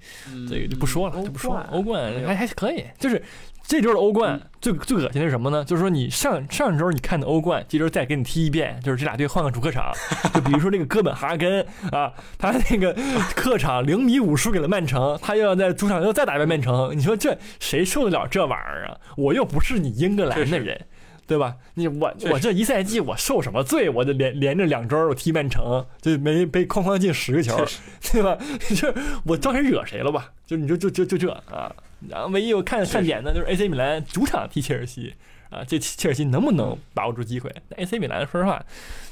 [0.50, 1.70] 这个就不说了，嗯就不说了。
[1.72, 3.22] 欧冠还还可以，就是
[3.66, 5.64] 这周的欧冠嗯最最恶心的是什么呢？
[5.66, 9.92] 就是说你上上周你看的欧冠，这周再给你踢一遍，就是这俩队换个主客场，
[10.34, 12.96] 就比如说这个哥本哈根啊，他那个
[13.36, 18.98] 客场零比五输给了曼城，他又要在主场又再打一遍曼城，你说这谁受得了这玩意儿啊？
[19.18, 20.86] 我又不是你英格兰的人。
[21.26, 21.56] 对吧？
[21.76, 23.90] 你我我这一赛季我受什么罪？
[23.90, 27.56] 我就连连着两周我踢曼城，就没被哐哐进十个球
[28.12, 28.38] 对吧？
[28.76, 28.94] 就
[29.26, 30.32] 我招谁惹谁了吧？
[30.46, 31.74] 就你就就就就这啊！
[32.10, 35.14] 然后唯一我看看点的就是 AC 米兰主场踢切尔西
[35.50, 37.50] 啊，这切尔西能不能把握住机会？
[37.70, 38.62] 那 AC 米兰说实话，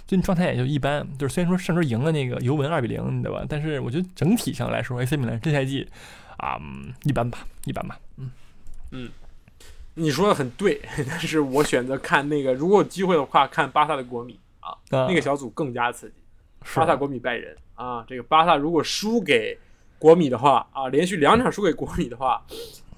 [0.06, 3.46] 最近状态也就一般，就是虽然说上周赢了那个尤文二比零，你知道吧？
[3.48, 5.88] 但是我觉得整体上来说，AC 米兰这赛季
[6.38, 8.30] 啊、嗯一般吧，一般吧，嗯
[8.92, 9.10] 嗯
[9.96, 16.16] 你说的很对， 但是我选择看那个，如果有机会的话，看巴萨的国米啊，啊那个小组更加刺激。
[16.76, 19.58] 巴萨、国米、拜仁啊，这个巴萨如果输给
[19.98, 22.42] 国米的话啊，连续两场输给国米的话，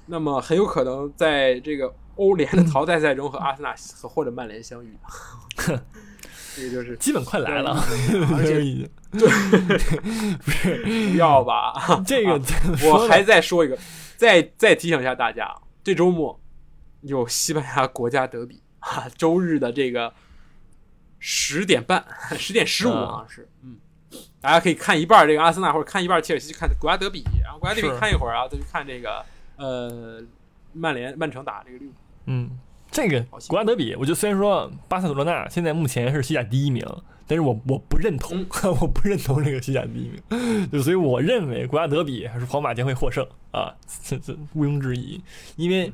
[0.05, 4.97] 那么很有可能在这个欧联的淘汰赛中和阿森纳和或者曼联相遇。
[6.55, 7.71] 这个就是基本快来了，
[8.37, 8.87] 而且 已经
[10.43, 11.73] 不要吧。
[12.05, 12.39] 这个
[12.85, 13.75] 我还再说一个，
[14.17, 15.51] 再再提醒一下大家，
[15.83, 16.39] 这周末
[17.03, 20.13] 有西班牙国家德比啊，周日的这个
[21.19, 22.03] 十点半，
[22.37, 23.77] 十点十五啊好像是，嗯，
[24.41, 29.23] 大家可以看一半这个阿森纳，或者看一半切尔西，去看国家德比，然后国家德比看一会儿啊，再去看这个
[29.57, 30.21] 呃
[30.73, 31.95] 曼联曼城打这个利物浦。
[32.25, 32.49] 嗯，
[32.91, 36.85] 这个国家德比，我觉得虽然说巴塞罗那现在目前是西甲第一名，
[37.27, 38.47] 但是我我不认同，嗯
[38.81, 43.73] 我不认同这个西甲第一名， 就所以我认为国家德比还是皇马将会获胜啊，
[44.03, 45.21] 这这毋庸置疑，
[45.55, 45.91] 因为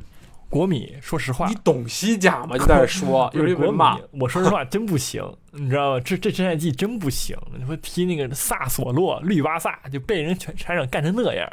[0.50, 1.56] 国米说实话你。
[1.64, 2.58] 懂西甲吗？
[2.58, 6.00] 就在这说，有就是国米我说实话真不行，你知道吗？
[6.00, 7.38] 这这这赛季真不行。
[7.56, 11.48] 你说踢那个萨索洛、绿巴萨就被人全场上干成那样，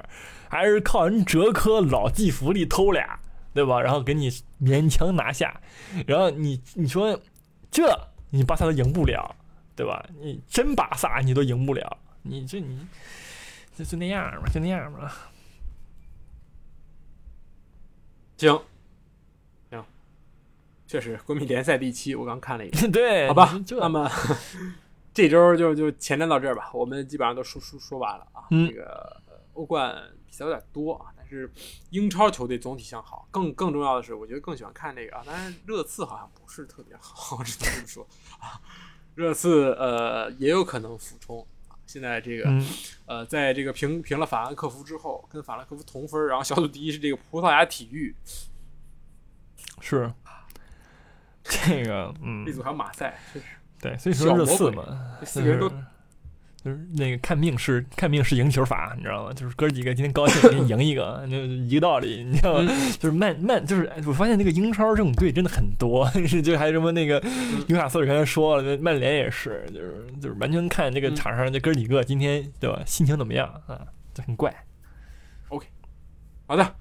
[0.49, 3.21] 还是靠人哲科、老季福利偷俩，
[3.53, 3.81] 对吧？
[3.81, 4.31] 然后给你
[4.63, 5.61] 勉强拿下，
[6.07, 7.21] 然后你你说
[7.71, 7.85] 这
[8.31, 9.37] 你巴萨都赢不了，
[9.75, 10.05] 对吧？
[10.21, 12.87] 你真巴萨你都赢不了，你这你
[13.77, 15.13] 这就那样吧，就那样吧。
[18.39, 18.61] 行行，
[20.87, 22.91] 确实国米联赛第七，我刚看了一遍。
[22.93, 24.09] 对，好吧那么
[25.13, 28.45] 这周就就前瞻到这儿吧，我们基本上都说说说完了啊。
[28.51, 28.85] 嗯这个
[29.27, 31.51] 呃欧冠比赛有点多啊，但是
[31.91, 33.27] 英超球队总体向好。
[33.31, 38.07] 更更重要的是，我觉得更喜欢看这个啊，当然热刺好像不是特别好，只能这么说
[38.39, 38.61] 啊。
[39.15, 41.75] 热刺呃也有可能俯冲啊。
[41.87, 42.67] 现在这个、嗯
[43.07, 48.15] 呃，在这个平平了法兰克福之后，跟法兰克福同分，然后小组第一是这个葡萄牙体育，
[49.81, 50.13] 是
[51.49, 52.45] 这个嗯。
[52.47, 53.47] 这，组还有马赛，确实。
[53.81, 54.85] 对，所以说热刺嘛，
[55.21, 55.69] 这四个人都
[56.65, 59.33] 就是那个看命是看命是赢球法，你知道吗？
[59.33, 62.73] 就是哥几个今天高兴今天赢一个， 就一个道理，你知道吗？
[62.99, 66.11] 就是曼曼就是哎我发现那个英超这种队真的很多，
[66.43, 67.23] 就还什么那个
[67.69, 72.83] 纽卡斯尔刚才说了，那曼联也是，就是就是完全看这个场上这哥几个今天对吧？
[72.85, 74.53] 心情怎么样啊，就很怪。
[75.51, 75.69] OK，
[76.47, 76.75] 好的，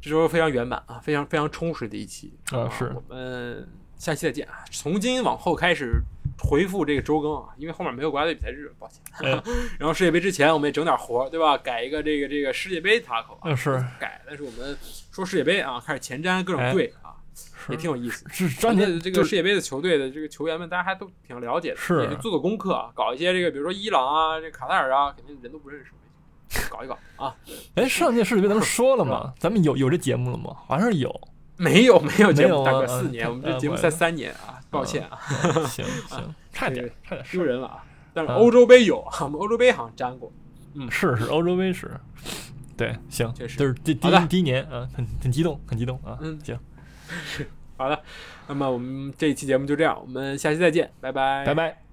[0.00, 2.32] 这周非常圆满啊，非常非常充实的一期。
[2.52, 2.90] 啊是。
[2.94, 3.68] 我们
[4.02, 4.64] 下期再见啊！
[4.72, 6.02] 从今往后开始
[6.36, 9.00] 回复这个周更啊，因为后面没有国家队比赛日，抱歉。
[9.20, 9.30] 哎
[9.78, 11.56] 然后世界杯之前我们也整点活，对吧？
[11.56, 14.76] 改一个这个这个世界杯啊，嗯是改，但是我们
[15.12, 18.26] 说世界杯啊，开始前瞻各种哎队啊，是也挺有意思。
[18.28, 25.92] 是咱们张天就这个世界杯的球队的这个球员们，大家还都挺了解的，是也做做功课啊，搞一些这个，比如说伊朗啊、这卡塔尔啊，肯定人都不认识，
[26.68, 27.36] 搞一搞啊。
[27.76, 29.32] 哎，上届世界杯咱们说了吗？
[29.38, 30.56] 咱们有有这节目了吗？
[30.66, 31.08] 好像是有。
[31.56, 35.18] 没有没有节目，大哥四年，嗯我们这节目才三年啊，抱歉啊，
[35.54, 37.84] 嗯行行， 差点差点丢人了啊。
[38.14, 40.32] 但是嗯欧洲杯有啊，我们欧洲杯好像沾过。
[40.74, 40.90] 嗯。
[40.90, 41.90] 是是欧洲杯是，
[42.76, 43.58] 对，行，确实。
[43.58, 46.38] 就是第第第一年啊，很很激动，很激动啊，嗯。
[46.42, 46.58] 行，
[47.76, 48.02] 好的，
[48.48, 51.54] 那么我们这一期节目就这样，我们下期再见，拜拜，拜。
[51.54, 51.91] 拜。